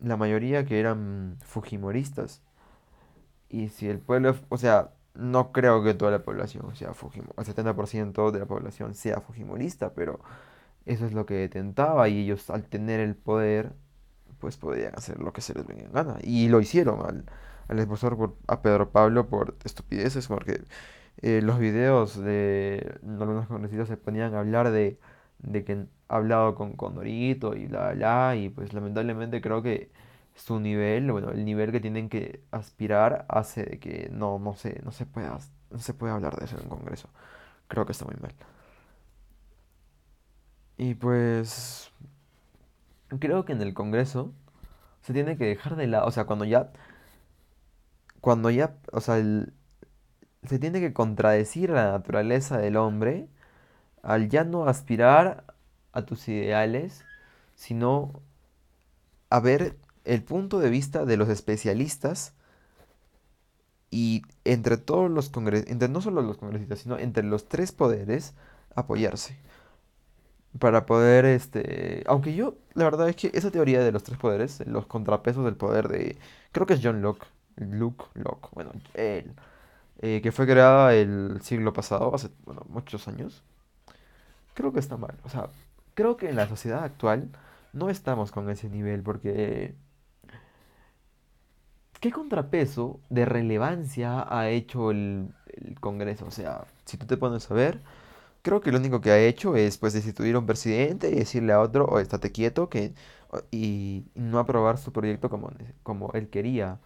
la 0.00 0.16
mayoría 0.16 0.64
que 0.66 0.80
eran 0.80 1.36
fujimoristas. 1.44 2.42
Y 3.48 3.68
si 3.68 3.88
el 3.88 3.98
pueblo, 4.00 4.36
o 4.48 4.56
sea, 4.58 4.92
no 5.14 5.52
creo 5.52 5.82
que 5.82 5.94
toda 5.94 6.10
la 6.12 6.22
población 6.22 6.74
sea 6.76 6.94
fujimo, 6.94 7.32
el 7.38 7.44
70% 7.44 8.30
de 8.32 8.40
la 8.40 8.46
población 8.46 8.94
sea 8.94 9.20
fujimorista, 9.20 9.94
pero 9.94 10.20
eso 10.86 11.06
es 11.06 11.12
lo 11.12 11.26
que 11.26 11.48
tentaba 11.48 12.08
y 12.08 12.20
ellos 12.24 12.50
al 12.50 12.64
tener 12.68 13.00
el 13.00 13.16
poder, 13.16 13.72
pues 14.40 14.56
podían 14.56 14.94
hacer 14.96 15.18
lo 15.20 15.32
que 15.32 15.40
se 15.42 15.54
les 15.54 15.66
venga 15.66 15.82
en 15.84 15.92
gana. 15.92 16.16
Y 16.22 16.48
lo 16.48 16.60
hicieron 16.60 17.00
al, 17.06 17.24
al 17.68 17.86
por- 18.16 18.36
a 18.48 18.62
Pedro 18.62 18.90
Pablo 18.90 19.28
por 19.28 19.56
estupideces, 19.64 20.26
porque 20.28 20.62
eh, 21.22 21.40
los 21.42 21.58
videos 21.58 22.16
de 22.22 22.98
algunos 23.04 23.46
congresistas 23.46 23.88
se 23.88 23.96
ponían 23.96 24.34
a 24.34 24.40
hablar 24.40 24.70
de, 24.70 24.98
de 25.38 25.64
que 25.64 25.86
ha 26.08 26.16
hablado 26.16 26.54
con 26.54 26.74
Condorito 26.76 27.54
y 27.56 27.66
bla, 27.66 27.92
bla, 27.92 28.36
y 28.36 28.48
pues 28.48 28.72
lamentablemente 28.72 29.40
creo 29.40 29.62
que 29.62 29.90
su 30.34 30.60
nivel, 30.60 31.10
bueno, 31.12 31.30
el 31.30 31.44
nivel 31.44 31.72
que 31.72 31.80
tienen 31.80 32.08
que 32.08 32.42
aspirar 32.50 33.26
hace 33.28 33.64
de 33.64 33.78
que 33.78 34.08
no, 34.12 34.38
no 34.38 34.54
se, 34.54 34.80
no 34.84 34.92
se 34.92 35.06
pueda, 35.06 35.38
no 35.70 35.78
se 35.78 35.94
puede 35.94 36.12
hablar 36.12 36.36
de 36.36 36.46
eso 36.46 36.56
en 36.56 36.64
un 36.64 36.70
congreso. 36.70 37.08
Creo 37.68 37.86
que 37.86 37.92
está 37.92 38.04
muy 38.06 38.16
mal. 38.20 38.34
Y 40.76 40.94
pues 40.94 41.92
creo 43.18 43.44
que 43.44 43.52
en 43.52 43.60
el 43.62 43.74
congreso 43.74 44.32
se 45.02 45.12
tiene 45.12 45.36
que 45.36 45.46
dejar 45.46 45.76
de 45.76 45.86
lado, 45.86 46.06
o 46.06 46.10
sea, 46.10 46.24
cuando 46.24 46.44
ya, 46.44 46.70
cuando 48.20 48.50
ya, 48.50 48.76
o 48.92 49.00
sea, 49.00 49.16
se 50.44 50.58
tiene 50.58 50.80
que 50.80 50.92
contradecir 50.92 51.70
la 51.70 51.92
naturaleza 51.92 52.58
del 52.58 52.76
hombre 52.76 53.28
al 54.02 54.28
ya 54.28 54.44
no 54.44 54.66
aspirar 54.66 55.44
a 55.92 56.02
tus 56.02 56.28
ideales, 56.28 57.04
sino 57.54 58.22
a 59.30 59.40
ver 59.40 59.76
el 60.04 60.22
punto 60.22 60.58
de 60.58 60.70
vista 60.70 61.04
de 61.04 61.16
los 61.16 61.28
especialistas 61.28 62.34
y 63.90 64.22
entre 64.44 64.76
todos 64.76 65.10
los 65.10 65.30
congresistas, 65.30 65.72
entre 65.72 65.88
no 65.88 66.00
solo 66.00 66.22
los 66.22 66.38
congresistas, 66.38 66.80
sino 66.80 66.98
entre 66.98 67.24
los 67.24 67.48
tres 67.48 67.72
poderes, 67.72 68.34
apoyarse. 68.74 69.36
Para 70.58 70.84
poder, 70.86 71.24
este, 71.26 72.02
aunque 72.06 72.34
yo, 72.34 72.56
la 72.74 72.84
verdad 72.84 73.08
es 73.08 73.16
que 73.16 73.30
esa 73.34 73.50
teoría 73.50 73.82
de 73.84 73.92
los 73.92 74.02
tres 74.02 74.18
poderes, 74.18 74.66
los 74.66 74.86
contrapesos 74.86 75.44
del 75.44 75.56
poder 75.56 75.88
de, 75.88 76.16
creo 76.52 76.66
que 76.66 76.74
es 76.74 76.80
John 76.82 77.02
Locke, 77.02 77.26
Luke 77.56 78.04
Locke, 78.14 78.48
bueno, 78.52 78.72
él, 78.94 79.32
eh, 80.00 80.20
que 80.22 80.32
fue 80.32 80.46
creada 80.46 80.94
el 80.94 81.40
siglo 81.42 81.72
pasado, 81.72 82.14
hace, 82.14 82.30
bueno, 82.44 82.64
muchos 82.68 83.06
años, 83.06 83.42
creo 84.54 84.72
que 84.72 84.80
está 84.80 84.96
mal. 84.96 85.16
O 85.24 85.28
sea, 85.28 85.48
creo 85.94 86.16
que 86.16 86.28
en 86.28 86.36
la 86.36 86.48
sociedad 86.48 86.84
actual 86.84 87.30
no 87.72 87.90
estamos 87.90 88.32
con 88.32 88.50
ese 88.50 88.68
nivel, 88.68 89.02
porque 89.02 89.74
¿qué 92.00 92.10
contrapeso 92.12 93.00
de 93.10 93.24
relevancia 93.26 94.26
ha 94.28 94.48
hecho 94.50 94.90
el, 94.90 95.34
Congreso? 95.80 96.26
O 96.26 96.30
sea, 96.30 96.64
si 96.84 96.96
tú 96.96 97.06
te 97.06 97.16
pones 97.16 97.50
a 97.50 97.54
ver, 97.54 97.80
creo 98.42 98.60
que 98.60 98.72
lo 98.72 98.78
único 98.78 99.00
que 99.00 99.10
ha 99.10 99.18
hecho 99.18 99.56
es 99.56 99.78
pues 99.78 99.92
destituir 99.92 100.34
a 100.36 100.38
un 100.40 100.46
presidente 100.46 101.10
y 101.10 101.16
decirle 101.16 101.52
a 101.52 101.60
otro, 101.60 101.84
o 101.86 101.98
estate 102.00 102.32
quieto, 102.32 102.68
que, 102.68 102.94
y, 103.50 104.04
no 104.14 104.38
aprobar 104.38 104.78
su 104.78 104.92
proyecto 104.92 105.30
como, 105.30 105.50
como 105.82 106.12
él 106.14 106.28
quería. 106.30 106.78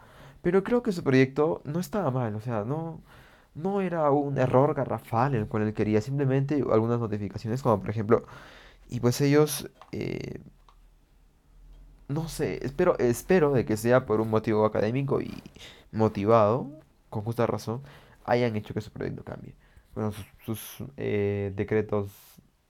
Pero 0.42 0.64
creo 0.64 0.82
que 0.82 0.92
su 0.92 1.02
proyecto 1.04 1.62
no 1.64 1.80
estaba 1.80 2.10
mal, 2.10 2.34
o 2.36 2.40
sea, 2.40 2.64
no, 2.64 3.00
no 3.54 3.80
era 3.80 4.10
un 4.10 4.38
error 4.38 4.74
garrafal 4.74 5.34
el 5.34 5.46
cual 5.48 5.64
él 5.64 5.74
quería, 5.74 6.00
simplemente 6.00 6.56
algunas 6.56 7.00
notificaciones, 7.00 7.62
como 7.62 7.80
por 7.80 7.90
ejemplo, 7.90 8.24
y 8.88 9.00
pues 9.00 9.20
ellos, 9.20 9.70
eh, 9.92 10.40
no 12.14 12.28
sé, 12.28 12.64
espero, 12.64 12.98
espero 12.98 13.52
de 13.52 13.64
que 13.64 13.76
sea 13.76 14.06
por 14.06 14.20
un 14.20 14.30
motivo 14.30 14.64
académico 14.64 15.20
y 15.20 15.34
motivado, 15.92 16.70
con 17.10 17.22
justa 17.24 17.46
razón, 17.46 17.82
hayan 18.24 18.56
hecho 18.56 18.74
que 18.74 18.80
su 18.80 18.90
proyecto 18.90 19.24
cambie. 19.24 19.54
Bueno, 19.94 20.12
sus, 20.12 20.26
sus, 20.44 20.88
eh, 20.96 21.52
decretos, 21.56 22.10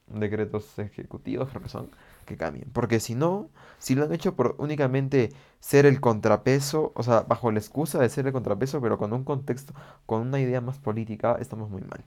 decretos 0.07 0.79
ejecutivos 0.79 1.49
creo 1.51 1.63
que 1.63 1.69
son, 1.69 1.91
que 2.27 2.37
cambien. 2.37 2.71
Porque 2.73 3.01
si 3.01 3.15
no, 3.15 3.51
si 3.79 3.95
lo 3.95 4.05
han 4.05 4.13
hecho 4.13 4.35
por 4.35 4.57
únicamente 4.59 5.31
ser 5.61 5.87
el 5.87 6.01
contrapeso, 6.01 6.93
o 6.95 7.03
sea, 7.03 7.23
bajo 7.23 7.51
la 7.53 7.59
excusa 7.59 8.01
de 8.01 8.09
ser 8.09 8.27
el 8.27 8.33
contrapeso, 8.33 8.81
pero 8.81 8.99
con 8.99 9.13
un 9.13 9.25
contexto, 9.25 9.75
con 10.07 10.23
una 10.23 10.41
idea 10.41 10.61
más 10.61 10.79
política, 10.79 11.37
estamos 11.41 11.71
muy 11.71 11.83
mal. 11.83 12.05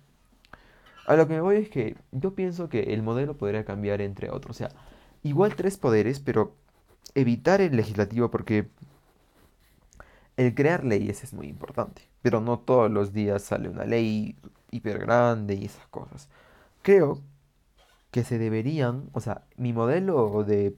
A 1.07 1.15
lo 1.15 1.27
que 1.27 1.35
me 1.35 1.41
voy 1.41 1.57
es 1.57 1.69
que 1.69 1.95
yo 2.11 2.35
pienso 2.35 2.69
que 2.69 2.93
el 2.93 3.01
modelo 3.01 3.37
podría 3.37 3.63
cambiar 3.65 4.01
entre 4.01 4.29
otros. 4.29 4.57
O 4.57 4.59
sea, 4.59 4.69
igual 5.23 5.55
tres 5.55 5.77
poderes, 5.77 6.19
pero 6.19 6.53
evitar 7.15 7.61
el 7.61 7.75
legislativo 7.75 8.31
porque 8.31 8.69
el 10.37 10.53
crear 10.55 10.83
leyes 10.83 11.23
es 11.23 11.33
muy 11.33 11.47
importante. 11.47 12.03
Pero 12.21 12.41
no 12.41 12.59
todos 12.59 12.91
los 12.91 13.13
días 13.13 13.43
sale 13.43 13.69
una 13.69 13.85
ley 13.85 14.35
hiper 14.71 14.99
grande 14.99 15.55
y 15.55 15.65
esas 15.65 15.87
cosas. 15.87 16.29
Creo 16.83 17.21
que 18.11 18.23
se 18.23 18.37
deberían, 18.39 19.09
o 19.13 19.21
sea, 19.21 19.43
mi 19.57 19.73
modelo 19.73 20.43
de 20.43 20.75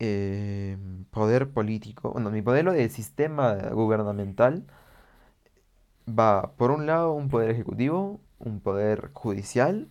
eh, 0.00 0.76
poder 1.10 1.50
político, 1.50 2.12
bueno, 2.12 2.30
mi 2.30 2.42
modelo 2.42 2.72
de 2.72 2.88
sistema 2.90 3.54
gubernamental 3.72 4.66
va 6.08 6.52
por 6.56 6.70
un 6.70 6.86
lado 6.86 7.12
un 7.12 7.28
poder 7.28 7.50
ejecutivo, 7.50 8.20
un 8.38 8.60
poder 8.60 9.10
judicial 9.12 9.88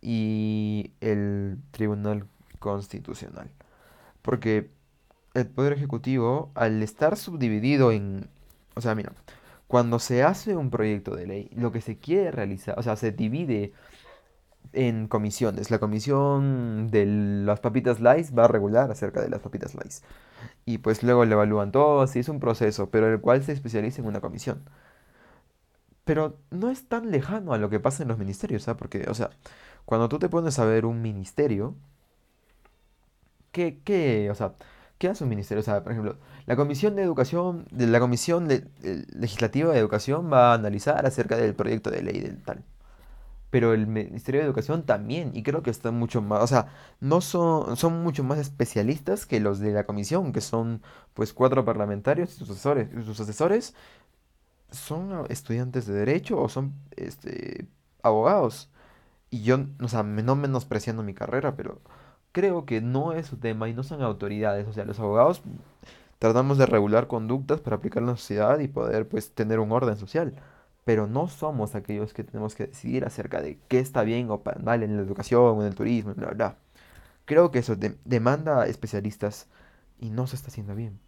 y 0.00 0.92
el 1.00 1.58
tribunal 1.72 2.26
constitucional. 2.58 3.50
Porque 4.22 4.70
el 5.34 5.46
poder 5.48 5.72
ejecutivo, 5.74 6.50
al 6.54 6.82
estar 6.82 7.16
subdividido 7.16 7.92
en... 7.92 8.28
O 8.76 8.80
sea, 8.80 8.94
mira, 8.94 9.12
cuando 9.66 9.98
se 9.98 10.22
hace 10.22 10.56
un 10.56 10.70
proyecto 10.70 11.16
de 11.16 11.26
ley, 11.26 11.50
lo 11.56 11.72
que 11.72 11.80
se 11.80 11.98
quiere 11.98 12.30
realizar, 12.30 12.78
o 12.78 12.82
sea, 12.82 12.96
se 12.96 13.12
divide 13.12 13.72
en 14.72 15.08
comisiones. 15.08 15.70
La 15.70 15.78
comisión 15.78 16.88
de 16.90 17.06
las 17.06 17.60
papitas 17.60 18.00
Lays 18.00 18.36
va 18.36 18.44
a 18.46 18.48
regular 18.48 18.90
acerca 18.90 19.20
de 19.20 19.30
las 19.30 19.40
papitas 19.40 19.74
Lays. 19.74 20.02
Y 20.66 20.78
pues 20.78 21.02
luego 21.02 21.24
le 21.24 21.34
evalúan 21.34 21.72
todo, 21.72 22.06
sí 22.06 22.20
es 22.20 22.28
un 22.28 22.40
proceso, 22.40 22.90
pero 22.90 23.12
el 23.12 23.20
cual 23.20 23.42
se 23.44 23.52
especializa 23.52 24.00
en 24.02 24.08
una 24.08 24.20
comisión. 24.20 24.62
Pero 26.04 26.38
no 26.50 26.70
es 26.70 26.88
tan 26.88 27.10
lejano 27.10 27.52
a 27.54 27.58
lo 27.58 27.70
que 27.70 27.80
pasa 27.80 28.02
en 28.02 28.08
los 28.08 28.18
ministerios, 28.18 28.64
¿sabes? 28.64 28.78
Porque, 28.78 29.06
o 29.08 29.14
sea, 29.14 29.30
cuando 29.86 30.08
tú 30.08 30.18
te 30.18 30.28
pones 30.28 30.58
a 30.58 30.64
ver 30.64 30.86
un 30.86 31.02
ministerio, 31.02 31.74
¿qué, 33.52 33.80
qué, 33.84 34.30
o 34.30 34.34
sea, 34.34 34.54
qué 35.04 35.10
hace 35.10 35.24
un 35.24 35.30
ministerio? 35.30 35.60
O 35.60 35.64
sea, 35.64 35.82
por 35.82 35.92
ejemplo, 35.92 36.16
la 36.46 36.56
Comisión 36.56 36.96
de 36.96 37.02
Educación, 37.02 37.66
de 37.70 37.86
la 37.86 38.00
Comisión 38.00 38.48
de- 38.48 38.66
eh, 38.82 39.04
Legislativa 39.14 39.70
de 39.72 39.78
Educación 39.78 40.32
va 40.32 40.52
a 40.52 40.54
analizar 40.54 41.04
acerca 41.06 41.36
del 41.36 41.54
proyecto 41.54 41.90
de 41.90 42.02
ley 42.02 42.20
del 42.20 42.42
tal. 42.42 42.64
Pero 43.50 43.74
el 43.74 43.86
Ministerio 43.86 44.40
de 44.40 44.46
Educación 44.46 44.84
también, 44.84 45.30
y 45.34 45.42
creo 45.42 45.62
que 45.62 45.70
están 45.70 45.94
mucho 45.98 46.22
más, 46.22 46.42
o 46.42 46.46
sea, 46.46 46.68
no 47.00 47.20
son, 47.20 47.76
son 47.76 48.02
mucho 48.02 48.24
más 48.24 48.38
especialistas 48.38 49.26
que 49.26 49.40
los 49.40 49.60
de 49.60 49.72
la 49.72 49.84
comisión, 49.86 50.32
que 50.32 50.40
son 50.40 50.82
pues 51.14 51.32
cuatro 51.34 51.64
parlamentarios 51.64 52.30
y 52.34 52.38
sus 52.38 52.50
asesores, 52.50 52.88
y 52.98 53.04
sus 53.04 53.20
asesores 53.20 53.74
son 54.70 55.26
estudiantes 55.30 55.86
de 55.86 55.94
derecho 55.94 56.40
o 56.40 56.48
son 56.48 56.74
este, 56.96 57.66
abogados. 58.02 58.70
Y 59.30 59.42
yo, 59.42 59.58
o 59.82 59.88
sea, 59.88 60.02
no 60.02 60.36
menospreciando 60.36 61.02
mi 61.02 61.14
carrera, 61.14 61.56
pero 61.56 61.80
creo 62.34 62.66
que 62.66 62.82
no 62.82 63.14
es 63.14 63.26
su 63.28 63.38
tema 63.38 63.68
y 63.70 63.74
no 63.74 63.84
son 63.84 64.02
autoridades. 64.02 64.68
O 64.68 64.74
sea, 64.74 64.84
los 64.84 65.00
abogados 65.00 65.42
tratamos 66.18 66.58
de 66.58 66.66
regular 66.66 67.06
conductas 67.08 67.60
para 67.60 67.76
aplicar 67.76 68.02
la 68.02 68.16
sociedad 68.16 68.58
y 68.60 68.68
poder, 68.68 69.08
pues, 69.08 69.32
tener 69.34 69.60
un 69.60 69.72
orden 69.72 69.96
social. 69.96 70.34
Pero 70.84 71.06
no 71.06 71.28
somos 71.28 71.74
aquellos 71.74 72.12
que 72.14 72.24
tenemos 72.24 72.54
que 72.56 72.66
decidir 72.68 73.04
acerca 73.06 73.40
de 73.42 73.58
qué 73.68 73.78
está 73.80 74.02
bien 74.04 74.30
o 74.30 74.42
mal 74.62 74.82
en 74.82 74.96
la 74.96 75.02
educación 75.02 75.42
o 75.42 75.62
en 75.62 75.68
el 75.68 75.74
turismo, 75.74 76.14
bla. 76.14 76.30
bla. 76.32 76.56
Creo 77.26 77.50
que 77.50 77.60
eso 77.60 77.76
de- 77.76 77.96
demanda 78.04 78.66
especialistas 78.66 79.48
y 80.00 80.10
no 80.10 80.26
se 80.26 80.36
está 80.36 80.48
haciendo 80.48 80.74
bien. 80.74 80.98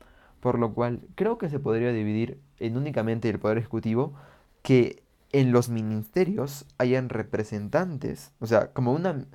Por 0.40 0.58
lo 0.58 0.74
cual, 0.74 1.00
creo 1.16 1.38
que 1.38 1.48
se 1.50 1.58
podría 1.60 1.92
dividir 1.92 2.40
en 2.58 2.76
únicamente 2.76 3.28
el 3.28 3.38
poder 3.38 3.58
ejecutivo, 3.58 4.14
que 4.62 5.02
en 5.32 5.52
los 5.52 5.68
ministerios 5.68 6.66
hayan 6.78 7.08
representantes, 7.08 8.32
o 8.40 8.46
sea, 8.46 8.72
como 8.72 8.92
una, 8.92 9.26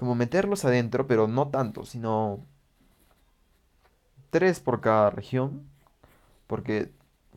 como 0.00 0.14
meterlos 0.14 0.64
adentro, 0.64 1.06
pero 1.06 1.28
no 1.28 1.48
tanto, 1.48 1.84
sino 1.84 2.40
tres 4.30 4.58
por 4.58 4.80
cada 4.80 5.10
región, 5.10 5.68
porque 6.46 6.90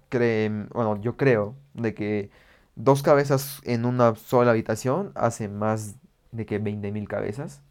creen, 0.08 0.69
bueno, 0.73 0.95
yo 1.02 1.17
creo 1.17 1.58
de 1.73 1.93
que 1.93 2.30
dos 2.76 3.04
cabezas 3.04 3.60
en 3.65 3.84
una 3.84 4.15
sola 4.15 4.52
habitación 4.52 5.12
hacen 5.15 5.60
más 5.60 5.95
de 6.32 6.45
que 6.45 6.58
20.000 6.62 7.06
cabezas, 7.06 7.62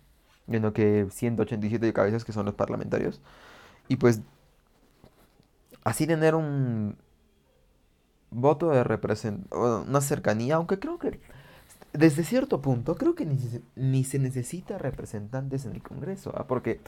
en 0.47 0.71
que 0.73 1.07
187 1.11 1.91
cabezas 1.95 2.27
que 2.27 2.33
son 2.33 2.45
los 2.45 2.55
parlamentarios. 2.55 3.23
Y 3.89 3.97
pues 3.97 4.21
así 5.85 6.07
tener 6.07 6.35
un 6.35 6.99
voto 8.31 8.69
de 8.69 8.85
representación, 8.85 9.89
una 9.89 10.03
cercanía, 10.03 10.57
aunque 10.57 10.79
creo 10.79 10.99
que 10.99 11.19
desde 11.93 12.25
cierto 12.25 12.61
punto, 12.63 12.97
creo 12.97 13.15
que 13.15 13.27
ni 13.27 13.39
ni 13.77 14.05
se 14.05 14.19
necesita 14.19 14.79
representantes 14.79 15.67
en 15.67 15.73
el 15.73 15.83
Congreso, 15.83 16.33
¿ah? 16.37 16.47
Porque 16.47 16.81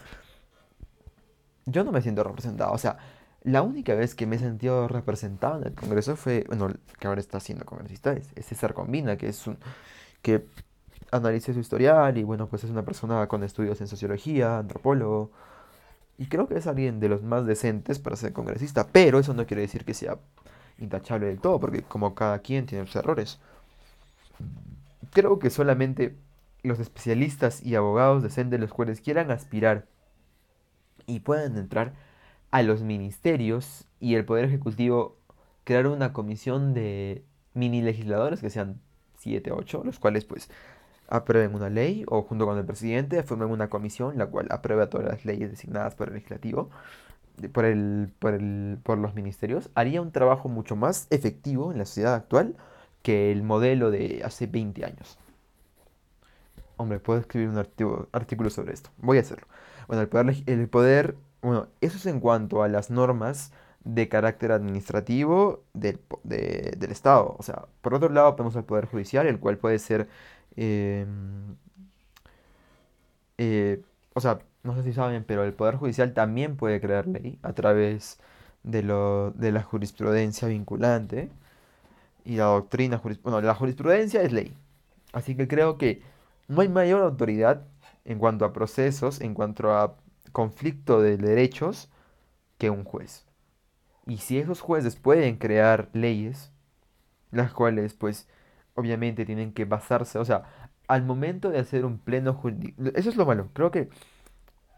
yo 1.67 1.85
no 1.85 1.93
me 1.93 2.03
siento 2.03 2.25
representado, 2.25 2.73
o 2.73 2.79
sea, 2.79 2.99
la 3.43 3.63
única 3.63 3.95
vez 3.95 4.15
que 4.15 4.27
me 4.27 4.37
he 4.37 4.39
sentido 4.39 4.89
representado 4.89 5.61
en 5.61 5.69
el 5.69 5.75
Congreso 5.75 6.17
fue, 6.17 6.45
bueno, 6.49 6.69
que 6.99 7.07
ahora 7.07 7.21
está 7.21 7.41
siendo 7.41 7.67
congresista, 7.67 8.15
es, 8.15 8.33
César 8.47 8.73
Combina, 8.73 9.17
que 9.17 9.29
es 9.29 9.47
un, 9.47 9.59
que 10.23 10.47
analicé 11.11 11.53
su 11.53 11.61
historial 11.61 12.17
y 12.17 12.23
bueno, 12.25 12.49
pues 12.49 12.65
es 12.65 12.71
una 12.71 12.85
persona 12.85 13.27
con 13.29 13.45
estudios 13.45 13.81
en 13.83 13.89
sociología, 13.89 14.59
antropólogo, 14.59 15.31
y 16.17 16.27
creo 16.27 16.49
que 16.49 16.57
es 16.57 16.67
alguien 16.67 17.01
de 17.01 17.09
los 17.09 17.23
más 17.23 17.45
decentes 17.45 17.99
para 17.99 18.17
ser 18.17 18.33
congresista, 18.33 18.87
pero 18.91 19.19
eso 19.19 19.35
no 19.35 19.47
quiere 19.47 19.63
decir 19.63 19.85
que 19.85 19.95
sea 19.95 20.19
intachable 20.79 21.27
del 21.27 21.41
todo, 21.41 21.61
porque 21.61 21.83
como 21.83 22.15
cada 22.15 22.39
quien 22.39 22.67
tiene 22.67 22.87
sus 22.87 22.97
errores. 22.97 23.41
Creo 25.15 25.39
que 25.39 25.49
solamente 25.49 26.17
los 26.65 26.81
especialistas 26.81 27.63
y 27.63 27.77
abogados 27.77 28.25
decentes 28.25 28.59
los 28.59 28.73
cuales 28.73 29.01
quieran 29.01 29.31
aspirar 29.31 29.87
y 31.07 31.21
puedan 31.21 31.57
entrar 31.57 31.95
a 32.51 32.63
los 32.65 32.83
ministerios 32.83 33.87
y 34.01 34.17
el 34.17 34.25
Poder 34.25 34.47
Ejecutivo 34.47 35.17
crear 35.63 35.87
una 35.87 36.13
comisión 36.13 36.75
de 36.75 37.25
mini 37.53 37.81
legisladores 37.81 38.41
que 38.41 38.51
sean 38.51 38.81
7, 39.19 39.53
8, 39.53 39.83
los 39.85 40.01
cuales 40.01 40.25
pues 40.25 40.51
aprueben 41.09 41.55
una 41.55 41.71
ley 41.71 42.05
o 42.09 42.23
junto 42.23 42.45
con 42.45 42.59
el 42.59 42.65
presidente 42.65 43.23
formen 43.23 43.51
una 43.51 43.69
comisión 43.69 44.19
la 44.19 44.27
cual 44.27 44.49
aprueba 44.51 44.91
todas 44.91 45.07
las 45.07 45.25
leyes 45.25 45.49
designadas 45.49 45.95
por 45.95 46.09
el 46.09 46.15
legislativo, 46.15 46.71
por, 47.53 47.67
el, 47.67 48.13
por, 48.19 48.35
el, 48.35 48.79
por 48.83 48.99
los 48.99 49.15
ministerios, 49.15 49.71
haría 49.77 50.03
un 50.03 50.11
trabajo 50.11 50.49
mucho 50.49 50.75
más 50.75 51.07
efectivo 51.11 51.71
en 51.71 51.79
la 51.79 51.85
sociedad 51.85 52.15
actual 52.15 52.57
que 53.05 53.31
el 53.31 53.45
modelo 53.45 53.93
de 53.93 54.23
hace 54.25 54.49
20 54.49 54.85
años. 54.85 55.17
Hombre, 56.77 56.99
puedo 56.99 57.21
escribir 57.21 57.51
un 57.51 57.59
artículo, 57.59 58.51
sobre 58.51 58.75
esto. 58.75 58.91
Voy 58.99 59.19
a 59.19 59.21
hacerlo. 59.21 59.47
Bueno, 59.87 60.03
el 60.03 60.09
poder, 60.09 60.35
el 60.47 60.69
poder, 60.69 61.17
bueno, 61.41 61.69
eso 61.81 61.99
es 61.99 62.07
en 62.07 62.19
cuanto 62.19 62.65
a 62.65 62.69
las 62.69 62.91
normas 62.91 63.53
de 63.85 64.09
carácter 64.09 64.51
administrativo 64.51 65.63
del, 65.75 66.01
del 66.25 66.91
Estado. 66.91 67.37
O 67.39 67.43
sea, 67.45 67.67
por 67.83 67.95
otro 67.95 68.09
lado 68.09 68.35
tenemos 68.35 68.57
el 68.57 68.65
Poder 68.65 68.87
Judicial, 68.87 69.29
el 69.29 69.39
cual 69.39 69.59
puede 69.59 69.79
ser 69.79 70.09
Em, 70.57 71.57
eh, 73.39 73.83
o 74.15 74.21
sea, 74.21 74.41
no 74.63 74.75
sé 74.77 74.83
si 74.83 74.93
saben, 74.93 75.25
pero 75.25 75.45
el 75.45 75.53
Poder 75.55 75.77
Judicial 75.77 76.15
también 76.15 76.57
puede 76.57 76.81
crear 76.81 77.07
ley 77.07 77.39
a 77.43 77.53
través 77.53 78.19
de, 78.63 78.83
lo, 78.83 79.33
de 79.33 79.53
la 79.53 79.63
jurisprudencia 79.63 80.49
vinculante 80.49 81.31
y 82.25 82.37
la 82.37 82.45
doctrina. 82.45 83.01
Bueno, 83.23 83.41
la 83.41 83.55
jurisprudencia 83.55 84.23
es 84.23 84.33
ley. 84.33 84.55
Así 85.13 85.37
que 85.37 85.47
creo 85.49 85.79
que 85.79 86.03
no 86.49 86.61
hay 86.61 86.69
mayor 86.69 87.03
autoridad 87.03 87.67
en 88.05 88.19
cuanto 88.19 88.45
a 88.45 88.53
procesos, 88.53 89.21
en 89.21 89.35
cuanto 89.35 89.73
a 89.73 89.97
conflicto 90.33 91.01
de 91.01 91.17
derechos, 91.17 91.91
que 92.59 92.71
un 92.71 92.85
juez. 92.85 93.27
Y 94.07 94.19
si 94.19 94.39
esos 94.39 94.61
jueces 94.61 94.97
pueden 94.97 95.37
crear 95.37 95.89
leyes, 95.93 96.53
las 97.31 97.53
cuales 97.53 97.95
pues 97.95 98.29
obviamente 98.75 99.25
tienen 99.25 99.53
que 99.53 99.65
basarse, 99.65 100.19
o 100.19 100.25
sea, 100.25 100.45
al 100.89 101.05
momento 101.05 101.51
de 101.51 101.59
hacer 101.59 101.85
un 101.85 101.99
pleno 101.99 102.35
jurisdiccional, 102.35 102.93
eso 102.97 103.09
es 103.09 103.17
lo 103.17 103.25
malo, 103.25 103.49
creo 103.55 103.71
que, 103.71 103.89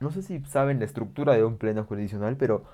no 0.00 0.10
sé 0.10 0.22
si 0.22 0.40
saben 0.44 0.78
la 0.78 0.84
estructura 0.84 1.34
de 1.34 1.44
un 1.44 1.56
pleno 1.58 1.84
jurisdiccional, 1.84 2.36
pero 2.36 2.64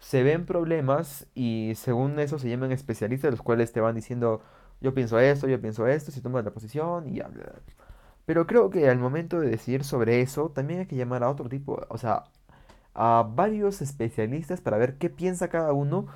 se 0.00 0.22
ven 0.24 0.46
problemas 0.46 1.26
y 1.34 1.74
según 1.76 2.18
eso 2.18 2.38
se 2.38 2.48
llaman 2.48 2.72
especialistas, 2.72 3.30
los 3.30 3.42
cuales 3.42 3.72
te 3.72 3.80
van 3.80 3.94
diciendo, 3.94 4.42
yo 4.80 4.94
pienso 4.94 5.18
esto, 5.20 5.46
yo 5.48 5.60
pienso 5.60 5.86
esto, 5.86 6.10
si 6.10 6.20
tomas 6.22 6.44
la 6.44 6.52
posición 6.52 7.08
y 7.08 7.16
ya. 7.18 7.30
Pero 8.26 8.46
creo 8.46 8.70
que 8.70 8.88
al 8.88 8.98
momento 8.98 9.40
de 9.40 9.50
decidir 9.50 9.84
sobre 9.84 10.20
eso, 10.22 10.50
también 10.50 10.80
hay 10.80 10.86
que 10.86 10.96
llamar 10.96 11.22
a 11.22 11.30
otro 11.30 11.48
tipo, 11.48 11.86
o 11.88 11.98
sea, 11.98 12.24
a 12.94 13.26
varios 13.34 13.82
especialistas 13.82 14.60
para 14.60 14.78
ver 14.78 14.96
qué 14.98 15.10
piensa 15.10 15.48
cada 15.48 15.72
uno 15.72 16.06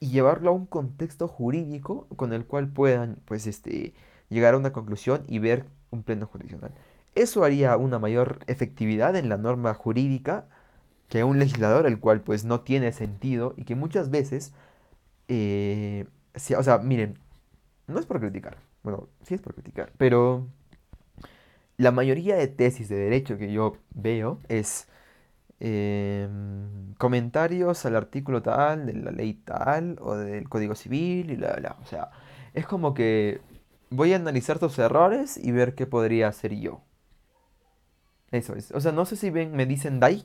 y 0.00 0.10
llevarlo 0.10 0.50
a 0.50 0.54
un 0.54 0.66
contexto 0.66 1.28
jurídico 1.28 2.06
con 2.16 2.32
el 2.32 2.46
cual 2.46 2.68
puedan, 2.68 3.16
pues, 3.26 3.46
este, 3.46 3.94
llegar 4.28 4.54
a 4.54 4.58
una 4.58 4.72
conclusión 4.72 5.24
y 5.28 5.38
ver 5.38 5.66
un 5.90 6.02
pleno 6.02 6.26
jurisdiccional. 6.26 6.72
Eso 7.14 7.44
haría 7.44 7.76
una 7.76 7.98
mayor 7.98 8.40
efectividad 8.46 9.16
en 9.16 9.28
la 9.28 9.36
norma 9.36 9.74
jurídica 9.74 10.46
que 11.10 11.24
un 11.24 11.38
legislador, 11.38 11.86
el 11.86 12.00
cual, 12.00 12.22
pues, 12.22 12.44
no 12.44 12.60
tiene 12.62 12.92
sentido 12.92 13.54
y 13.58 13.64
que 13.64 13.74
muchas 13.74 14.10
veces, 14.10 14.54
eh, 15.28 16.06
o 16.56 16.62
sea, 16.62 16.78
miren, 16.78 17.18
no 17.88 18.00
es 18.00 18.06
por 18.06 18.20
criticar, 18.20 18.58
bueno, 18.82 19.08
sí 19.22 19.34
es 19.34 19.42
por 19.42 19.54
criticar, 19.54 19.92
pero 19.98 20.46
la 21.76 21.90
mayoría 21.92 22.36
de 22.36 22.48
tesis 22.48 22.88
de 22.88 22.96
derecho 22.96 23.38
que 23.38 23.52
yo 23.52 23.76
veo 23.94 24.40
es 24.48 24.86
Em, 25.62 26.94
comentarios 26.94 27.84
al 27.84 27.94
artículo 27.94 28.42
tal, 28.42 28.86
de 28.86 28.94
la 28.94 29.10
ley 29.10 29.34
tal, 29.34 29.98
o 30.00 30.16
del 30.16 30.48
Código 30.48 30.74
Civil, 30.74 31.30
y 31.30 31.36
bla, 31.36 31.54
bla. 31.56 31.76
O 31.82 31.86
sea, 31.86 32.10
es 32.54 32.66
como 32.66 32.94
que 32.94 33.40
voy 33.90 34.12
a 34.14 34.16
analizar 34.16 34.58
tus 34.58 34.78
errores 34.78 35.36
y 35.36 35.52
ver 35.52 35.74
qué 35.74 35.86
podría 35.86 36.28
hacer 36.28 36.54
yo. 36.56 36.82
Eso 38.30 38.54
es. 38.54 38.70
O 38.72 38.80
sea, 38.80 38.92
no 38.92 39.04
sé 39.04 39.16
si 39.16 39.30
ven, 39.30 39.54
me 39.54 39.66
dicen 39.66 40.00
Dai, 40.00 40.24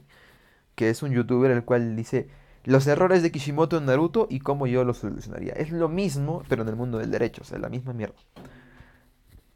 que 0.76 0.90
es 0.90 1.04
un 1.04 1.12
youtuber 1.12 1.52
el 1.52 1.64
cual 1.64 1.96
dice 1.96 2.28
los 2.64 2.88
errores 2.88 3.22
de 3.22 3.32
Kishimoto 3.32 3.78
en 3.78 3.86
Naruto 3.86 4.28
y 4.30 4.40
cómo 4.40 4.68
yo 4.68 4.84
los 4.84 4.98
solucionaría. 4.98 5.54
Es 5.54 5.72
lo 5.72 5.88
mismo, 5.88 6.44
pero 6.50 6.64
en 6.64 6.70
el 6.70 6.76
mundo 6.76 6.98
del 6.98 7.12
derecho, 7.12 7.44
o 7.44 7.46
sea, 7.46 7.60
la 7.60 7.70
misma 7.70 7.94
mierda. 7.94 8.16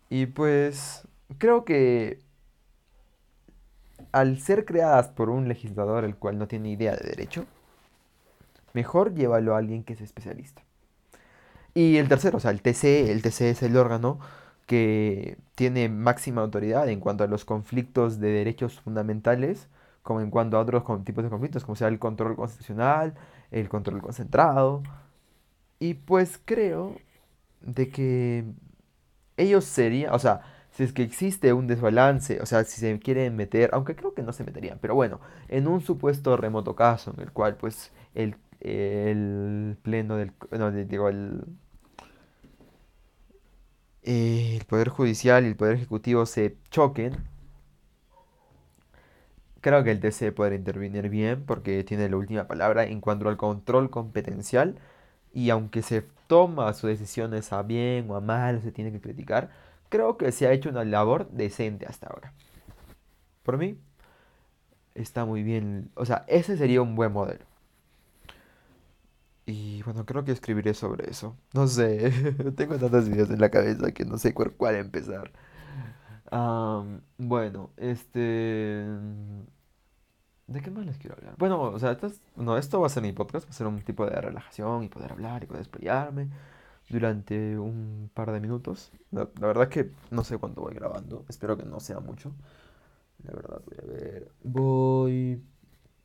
Y 0.10 0.28
pues 0.28 1.08
creo 1.38 1.66
que 1.66 2.20
al 4.12 4.40
ser 4.40 4.66
creadas 4.66 5.10
por 5.10 5.30
un 5.30 5.48
legislador 5.48 6.04
el 6.04 6.16
cual 6.16 6.38
no 6.38 6.48
tiene 6.48 6.72
idea 6.72 6.96
de 6.96 7.10
derecho, 7.10 7.46
mejor 8.74 9.14
llévalo 9.14 9.56
a 9.56 9.60
alguien 9.60 9.84
que 9.84 9.94
es 9.94 10.02
especialista. 10.02 10.64
Y 11.74 11.98
el 11.98 12.10
tercero, 12.10 12.38
o 12.38 12.40
sea, 12.40 12.52
el 12.52 12.62
TC, 12.62 13.12
el 13.12 13.22
TC 13.22 13.42
es 13.52 13.64
el 13.64 13.78
órgano 13.78 14.20
que 14.66 15.38
tiene 15.56 15.90
máxima 15.90 16.42
autoridad 16.42 16.90
en 16.90 17.00
cuanto 17.00 17.24
a 17.24 17.28
los 17.28 17.46
conflictos 17.46 18.20
de 18.20 18.30
derechos 18.30 18.80
fundamentales, 18.80 19.68
como 20.10 20.22
en 20.22 20.32
cuanto 20.32 20.58
a 20.58 20.62
otros 20.62 20.84
tipos 21.06 21.24
de 21.24 21.30
conflictos, 21.30 21.64
como 21.64 21.76
sea 21.76 21.88
el 21.88 22.00
control 22.00 22.36
constitucional, 22.36 23.14
el 23.52 23.70
control 23.70 24.02
concentrado. 24.02 24.82
Y 25.78 25.94
pues 25.94 26.42
creo 26.44 26.96
de 27.62 27.90
que 27.90 28.44
ellos 29.38 29.66
serían, 29.66 30.12
o 30.16 30.18
sea, 30.18 30.42
si 30.72 30.84
es 30.84 30.94
que 30.94 31.04
existe 31.04 31.54
un 31.54 31.68
desbalance, 31.68 32.42
o 32.42 32.48
sea, 32.48 32.64
si 32.64 32.80
se 32.82 32.98
quieren 32.98 33.36
meter, 33.36 33.70
aunque 33.74 33.96
creo 33.96 34.16
que 34.16 34.24
no 34.24 34.34
se 34.34 34.44
meterían, 34.44 34.80
pero 34.82 34.96
bueno, 34.96 35.20
en 35.48 35.68
un 35.68 35.82
supuesto 35.82 36.36
remoto 36.38 36.76
caso 36.76 37.14
en 37.16 37.22
el 37.22 37.32
cual 37.32 37.56
pues 37.56 37.92
el, 38.16 38.36
el 38.62 39.78
pleno 39.84 40.18
del, 40.18 40.32
no, 40.52 40.72
digo, 40.72 41.10
el, 41.10 41.44
el 44.02 44.66
Poder 44.66 44.90
Judicial 44.90 45.46
y 45.46 45.50
el 45.50 45.56
Poder 45.56 45.76
Ejecutivo 45.76 46.26
se 46.26 46.58
choquen, 46.72 47.14
creo 49.62 49.84
que 49.84 49.92
el 49.92 50.00
TC 50.00 50.34
puede 50.34 50.56
intervenir 50.56 51.10
bien 51.10 51.44
porque 51.46 51.84
tiene 51.84 52.10
la 52.10 52.18
última 52.18 52.48
palabra 52.48 52.86
en 52.86 53.02
cuanto 53.02 53.30
al 53.30 53.38
control 53.38 53.90
competencial 53.90 54.80
y 55.34 55.50
aunque 55.52 55.82
se 55.82 56.04
toma 56.28 56.74
sus 56.74 56.90
decisiones 56.90 57.52
a 57.54 57.64
bien 57.64 58.10
o 58.10 58.16
a 58.16 58.22
mal, 58.22 58.62
se 58.62 58.72
tiene 58.72 58.92
que 58.92 59.02
criticar, 59.02 59.52
creo 59.90 60.18
que 60.18 60.32
se 60.32 60.48
ha 60.48 60.54
hecho 60.54 60.70
una 60.70 60.86
labor 60.86 61.30
decente 61.32 61.86
hasta 61.88 62.08
ahora. 62.08 62.34
Por 63.44 63.58
mí, 63.58 63.78
está 64.96 65.26
muy 65.26 65.44
bien. 65.44 65.92
O 65.96 66.06
sea, 66.06 66.26
ese 66.28 66.58
sería 66.58 66.82
un 66.82 66.96
buen 66.96 67.12
modelo. 67.12 67.46
Y 69.46 69.82
bueno, 69.84 70.06
creo 70.06 70.24
que 70.24 70.32
escribiré 70.32 70.74
sobre 70.76 71.10
eso. 71.10 71.36
No 71.54 71.68
sé, 71.68 72.12
tengo 72.56 72.78
tantas 72.78 73.08
ideas 73.08 73.30
en 73.32 73.42
la 73.42 73.50
cabeza 73.50 73.92
que 73.92 74.06
no 74.06 74.18
sé 74.18 74.34
cuál, 74.34 74.52
cuál 74.54 74.76
empezar. 74.76 75.32
Bueno, 77.18 77.72
este... 77.78 78.86
¿De 80.48 80.62
qué 80.62 80.72
más 80.72 80.84
les 80.86 80.98
quiero 80.98 81.16
hablar? 81.16 81.36
Bueno, 81.38 81.62
o 81.62 81.78
sea, 81.78 81.92
esto, 81.92 82.12
no, 82.36 82.58
esto 82.58 82.82
va 82.82 82.88
a 82.88 82.90
ser 82.90 83.04
mi 83.04 83.12
podcast, 83.12 83.46
va 83.46 83.52
a 83.52 83.54
ser 83.54 83.68
un 83.68 83.82
tipo 83.84 84.06
de 84.08 84.20
relajación 84.20 84.84
y 84.84 84.90
poder 84.90 85.12
hablar 85.12 85.44
y 85.44 85.46
poder 85.46 85.62
explayarme 85.62 86.30
durante 86.90 87.58
un 87.58 88.10
par 88.14 88.32
de 88.32 88.40
minutos. 88.40 88.92
La, 89.12 89.26
verdad 89.40 89.64
es 89.66 89.70
que 89.70 89.92
no 90.10 90.24
sé 90.24 90.38
cuánto 90.40 90.62
voy 90.62 90.74
grabando. 90.74 91.24
Espero 91.30 91.56
que 91.56 91.66
no 91.66 91.80
sea 91.80 92.00
mucho. 92.00 92.34
La 93.24 93.34
verdad, 93.34 93.62
voy 93.66 93.78
a 93.78 93.86
ver. 93.86 94.32
Voy 94.44 95.44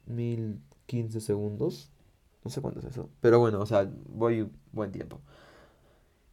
1015 0.06 1.20
segundos. 1.20 1.90
No 2.44 2.50
sé 2.50 2.60
cuánto 2.60 2.80
es 2.80 2.84
eso. 2.84 3.08
Pero 3.20 3.38
bueno, 3.40 3.60
o 3.60 3.66
sea, 3.66 3.90
voy 4.08 4.50
buen 4.72 4.92
tiempo. 4.92 5.20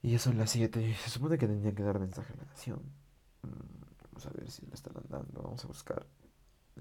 Y 0.01 0.11
ya 0.11 0.19
son 0.19 0.37
las 0.37 0.49
7. 0.49 0.95
Se 0.95 1.09
supone 1.09 1.37
que 1.37 1.47
tendría 1.47 1.73
que 1.73 1.83
dar 1.83 1.97
mensaje 1.99 2.33
a 2.33 2.37
la 2.37 2.43
nación. 2.43 2.81
A 4.25 4.29
ver 4.31 4.49
si 4.49 4.65
lo 4.65 4.73
están 4.73 4.93
dando. 5.09 5.41
Vamos 5.41 5.63
a 5.63 5.67
buscar. 5.67 6.05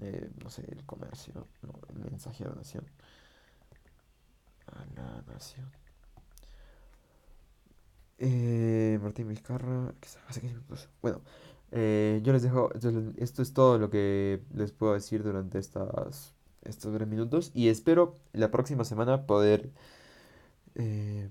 Eh, 0.01 0.29
no 0.43 0.49
sé, 0.49 0.65
el 0.69 0.85
comercio. 0.85 1.47
El 1.89 1.99
mensaje 1.99 2.43
a 2.43 2.49
la 2.49 2.55
nación. 2.55 2.85
A 4.67 4.85
la 4.95 5.21
nación. 5.33 5.69
Eh, 8.23 8.99
Martín 9.01 9.27
Vizcarra, 9.29 9.95
hace 10.27 10.41
15 10.41 10.55
minutos. 10.55 10.89
Bueno, 11.01 11.21
eh, 11.71 12.19
yo 12.23 12.33
les 12.33 12.43
dejo, 12.43 12.69
esto 13.17 13.41
es 13.41 13.53
todo 13.53 13.79
lo 13.79 13.89
que 13.89 14.43
les 14.53 14.71
puedo 14.71 14.93
decir 14.93 15.23
durante 15.23 15.57
estas, 15.57 16.35
estos 16.61 16.93
breves 16.93 17.07
minutos 17.09 17.51
y 17.55 17.69
espero 17.69 18.17
la 18.33 18.51
próxima 18.51 18.83
semana 18.83 19.25
poder, 19.25 19.71
eh, 20.75 21.29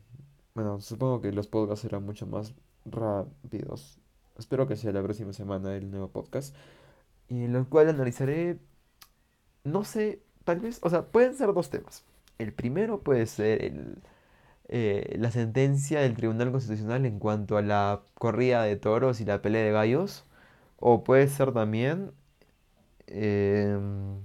bueno, 0.54 0.80
supongo 0.80 1.20
que 1.20 1.30
los 1.32 1.46
podcasts 1.46 1.82
serán 1.82 2.04
mucho 2.04 2.26
más 2.26 2.54
rápidos. 2.84 4.00
Espero 4.40 4.66
que 4.66 4.76
sea 4.76 4.92
la 4.92 5.02
próxima 5.02 5.32
semana 5.32 5.76
el 5.76 5.90
nuevo 5.90 6.08
podcast 6.08 6.54
en 7.28 7.54
el 7.54 7.66
cual 7.66 7.88
analizaré, 7.88 8.58
no 9.62 9.84
sé, 9.84 10.20
tal 10.44 10.58
vez, 10.58 10.80
o 10.82 10.90
sea, 10.90 11.06
pueden 11.06 11.36
ser 11.36 11.52
dos 11.52 11.70
temas. 11.70 12.04
El 12.38 12.52
primero 12.52 13.02
puede 13.02 13.26
ser 13.26 13.64
el 13.64 14.02
eh, 14.72 15.16
la 15.18 15.32
sentencia 15.32 16.00
del 16.00 16.14
Tribunal 16.14 16.52
Constitucional 16.52 17.04
en 17.04 17.18
cuanto 17.18 17.56
a 17.56 17.62
la 17.62 18.02
corrida 18.14 18.62
de 18.62 18.76
toros 18.76 19.20
y 19.20 19.24
la 19.24 19.42
pelea 19.42 19.64
de 19.64 19.72
gallos, 19.72 20.24
O 20.78 21.04
puede 21.04 21.28
ser 21.28 21.52
también 21.52 22.12
em, 23.08 24.20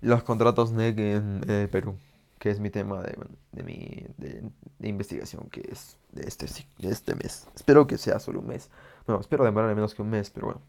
los 0.00 0.22
contratos 0.24 0.72
NEC 0.72 0.98
en 0.98 1.40
eh, 1.48 1.68
Perú, 1.70 1.96
que 2.40 2.50
es 2.50 2.60
mi 2.60 2.70
tema 2.70 3.02
de, 3.02 3.16
de 3.52 3.62
mi 3.62 4.06
de, 4.18 4.88
investigación, 4.88 5.48
que 5.50 5.62
es 5.70 5.96
de 6.12 6.26
este, 6.26 6.46
de 6.78 6.90
este 6.90 7.14
mes. 7.14 7.46
Espero 7.54 7.86
que 7.86 7.98
sea 7.98 8.18
solo 8.18 8.40
un 8.40 8.48
mes. 8.48 8.70
Bueno, 9.08 9.22
espero 9.22 9.44
demorar 9.44 9.74
menos 9.74 9.94
que 9.94 10.02
un 10.02 10.10
mes, 10.10 10.30
pero 10.30 10.48
bueno. 10.48 10.60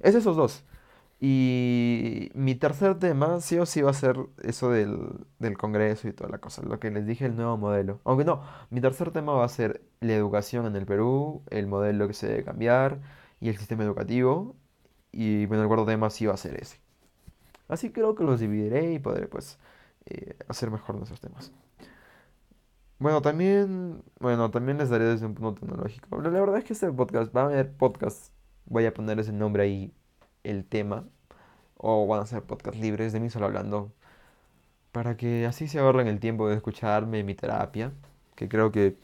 Es 0.00 0.16
esos 0.16 0.36
dos. 0.36 0.64
Y 1.20 2.30
mi 2.34 2.56
tercer 2.56 2.98
tema 2.98 3.40
sí 3.40 3.58
o 3.58 3.66
sí 3.66 3.80
va 3.80 3.90
a 3.92 3.94
ser 3.94 4.18
eso 4.42 4.70
del, 4.70 5.24
del 5.38 5.56
Congreso 5.56 6.08
y 6.08 6.12
toda 6.12 6.28
la 6.28 6.38
cosa, 6.38 6.62
lo 6.62 6.80
que 6.80 6.90
les 6.90 7.06
dije, 7.06 7.26
el 7.26 7.36
nuevo 7.36 7.56
modelo. 7.56 8.00
Aunque 8.04 8.24
no, 8.24 8.42
mi 8.70 8.80
tercer 8.80 9.12
tema 9.12 9.34
va 9.34 9.44
a 9.44 9.48
ser 9.48 9.82
la 10.00 10.14
educación 10.14 10.66
en 10.66 10.74
el 10.74 10.84
Perú, 10.84 11.44
el 11.50 11.68
modelo 11.68 12.08
que 12.08 12.14
se 12.14 12.26
debe 12.26 12.44
cambiar 12.44 13.00
y 13.40 13.50
el 13.50 13.56
sistema 13.56 13.84
educativo. 13.84 14.56
Y 15.12 15.46
bueno, 15.46 15.62
el 15.62 15.68
cuarto 15.68 15.86
tema 15.86 16.10
sí 16.10 16.26
va 16.26 16.34
a 16.34 16.36
ser 16.36 16.60
ese. 16.60 16.80
Así 17.68 17.92
creo 17.92 18.16
que 18.16 18.24
los 18.24 18.40
dividiré 18.40 18.92
y 18.94 18.98
podré 18.98 19.28
pues 19.28 19.58
eh, 20.06 20.36
hacer 20.48 20.72
mejor 20.72 20.96
nuestros 20.96 21.20
temas. 21.20 21.52
Bueno, 22.98 23.20
también, 23.20 24.02
bueno, 24.20 24.50
también 24.50 24.78
les 24.78 24.88
daré 24.88 25.04
desde 25.04 25.26
un 25.26 25.34
punto 25.34 25.60
tecnológico. 25.60 26.20
La 26.22 26.30
verdad 26.30 26.56
es 26.58 26.64
que 26.64 26.72
este 26.72 26.90
podcast, 26.90 27.34
va 27.36 27.42
a 27.42 27.44
haber 27.44 27.72
podcast, 27.72 28.32
voy 28.64 28.86
a 28.86 28.94
poner 28.94 29.18
ese 29.18 29.32
nombre 29.32 29.64
ahí, 29.64 29.92
el 30.44 30.64
tema, 30.64 31.04
o 31.76 32.06
van 32.06 32.22
a 32.22 32.26
ser 32.26 32.42
podcast 32.42 32.76
libres 32.78 33.12
de 33.12 33.20
mí 33.20 33.28
solo 33.28 33.46
hablando, 33.46 33.92
para 34.92 35.16
que 35.16 35.46
así 35.46 35.68
se 35.68 35.78
ahorren 35.78 36.06
el 36.08 36.20
tiempo 36.20 36.48
de 36.48 36.56
escucharme 36.56 37.22
mi 37.22 37.34
terapia, 37.34 37.92
que 38.34 38.48
creo 38.48 38.72
que 38.72 38.96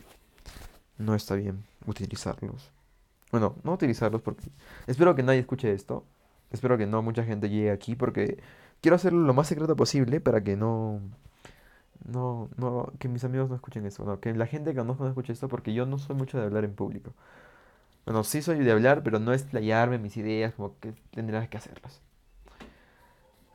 no 0.99 1.15
está 1.15 1.35
bien 1.35 1.65
utilizarlos. 1.87 2.73
Bueno, 3.31 3.57
no 3.63 3.75
utilizarlos 3.75 4.23
porque 4.23 4.49
espero 4.87 5.15
que 5.15 5.23
nadie 5.23 5.41
escuche 5.41 5.73
esto, 5.73 6.05
espero 6.51 6.79
que 6.79 6.87
no 6.87 7.03
mucha 7.03 7.25
gente 7.25 7.51
llegue 7.51 7.71
aquí 7.71 7.95
porque 7.97 8.43
quiero 8.81 8.97
hacerlo 8.97 9.21
lo 9.21 9.35
más 9.35 9.49
secreto 9.49 9.77
posible 9.77 10.21
para 10.21 10.43
que 10.43 10.57
no 10.57 11.01
no, 12.05 12.51
no, 12.57 12.93
que 12.99 13.09
mis 13.09 13.25
amigos 13.25 13.49
no 13.51 13.57
escuchen 13.57 13.87
eso, 13.87 14.05
no, 14.05 14.21
que 14.21 14.35
la 14.35 14.47
gente 14.47 14.73
que 14.73 14.79
conozco 14.79 15.05
no 15.05 15.11
escuche 15.11 15.33
esto 15.33 15.49
porque 15.49 15.75
yo 15.75 15.87
no 15.87 15.99
soy 15.99 16.17
mucho 16.17 16.39
de 16.39 16.45
hablar 16.45 16.65
en 16.65 16.75
público. 16.75 17.13
Bueno, 18.07 18.25
sí 18.25 18.43
soy 18.43 18.59
de 18.61 18.73
hablar, 18.73 19.03
pero 19.05 19.19
no 19.21 19.33
explayarme 19.33 19.99
mis 19.99 20.17
ideas 20.17 20.55
como 20.55 20.79
que 20.81 20.95
tendrás 21.13 21.49
que 21.49 21.57
hacerlas. 21.57 22.01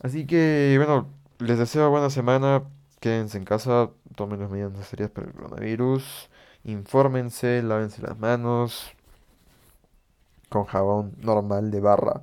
Así 0.02 0.26
que, 0.28 0.76
bueno, 0.78 1.08
les 1.40 1.58
deseo 1.58 1.90
buena 1.90 2.10
semana, 2.10 2.64
quédense 3.00 3.38
en 3.38 3.46
casa, 3.46 3.90
tomen 4.16 4.40
las 4.40 4.50
medidas 4.50 4.72
necesarias 4.72 5.10
para 5.12 5.28
el 5.28 5.34
coronavirus, 5.34 6.30
infórmense, 6.64 7.62
lávense 7.64 8.02
las 8.02 8.18
manos 8.20 8.92
con 10.50 10.66
jabón 10.66 11.14
normal 11.22 11.72
de 11.72 11.80
barra. 11.82 12.22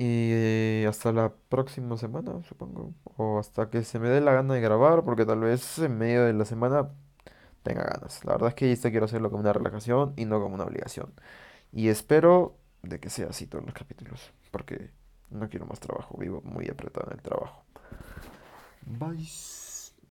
Y 0.00 0.84
hasta 0.84 1.10
la 1.10 1.32
próxima 1.48 1.96
semana, 1.96 2.40
supongo. 2.44 2.94
O 3.16 3.40
hasta 3.40 3.68
que 3.68 3.82
se 3.82 3.98
me 3.98 4.08
dé 4.08 4.20
la 4.20 4.32
gana 4.32 4.54
de 4.54 4.60
grabar, 4.60 5.02
porque 5.04 5.26
tal 5.26 5.40
vez 5.40 5.80
en 5.80 5.98
medio 5.98 6.24
de 6.24 6.32
la 6.34 6.44
semana 6.44 6.90
tenga 7.64 7.82
ganas. 7.82 8.24
La 8.24 8.34
verdad 8.34 8.50
es 8.50 8.54
que 8.54 8.70
esto 8.70 8.90
quiero 8.90 9.06
hacerlo 9.06 9.28
como 9.28 9.40
una 9.40 9.52
relajación 9.52 10.12
y 10.16 10.24
no 10.24 10.40
como 10.40 10.54
una 10.54 10.64
obligación. 10.64 11.12
Y 11.72 11.88
espero 11.88 12.56
de 12.82 13.00
que 13.00 13.10
sea 13.10 13.30
así 13.30 13.48
todos 13.48 13.64
los 13.64 13.74
capítulos, 13.74 14.32
porque 14.52 14.92
no 15.30 15.48
quiero 15.48 15.66
más 15.66 15.80
trabajo, 15.80 16.16
vivo 16.16 16.42
muy 16.44 16.68
apretado 16.68 17.08
en 17.10 17.16
el 17.16 17.22
trabajo. 17.22 17.64
Bye. 18.86 19.67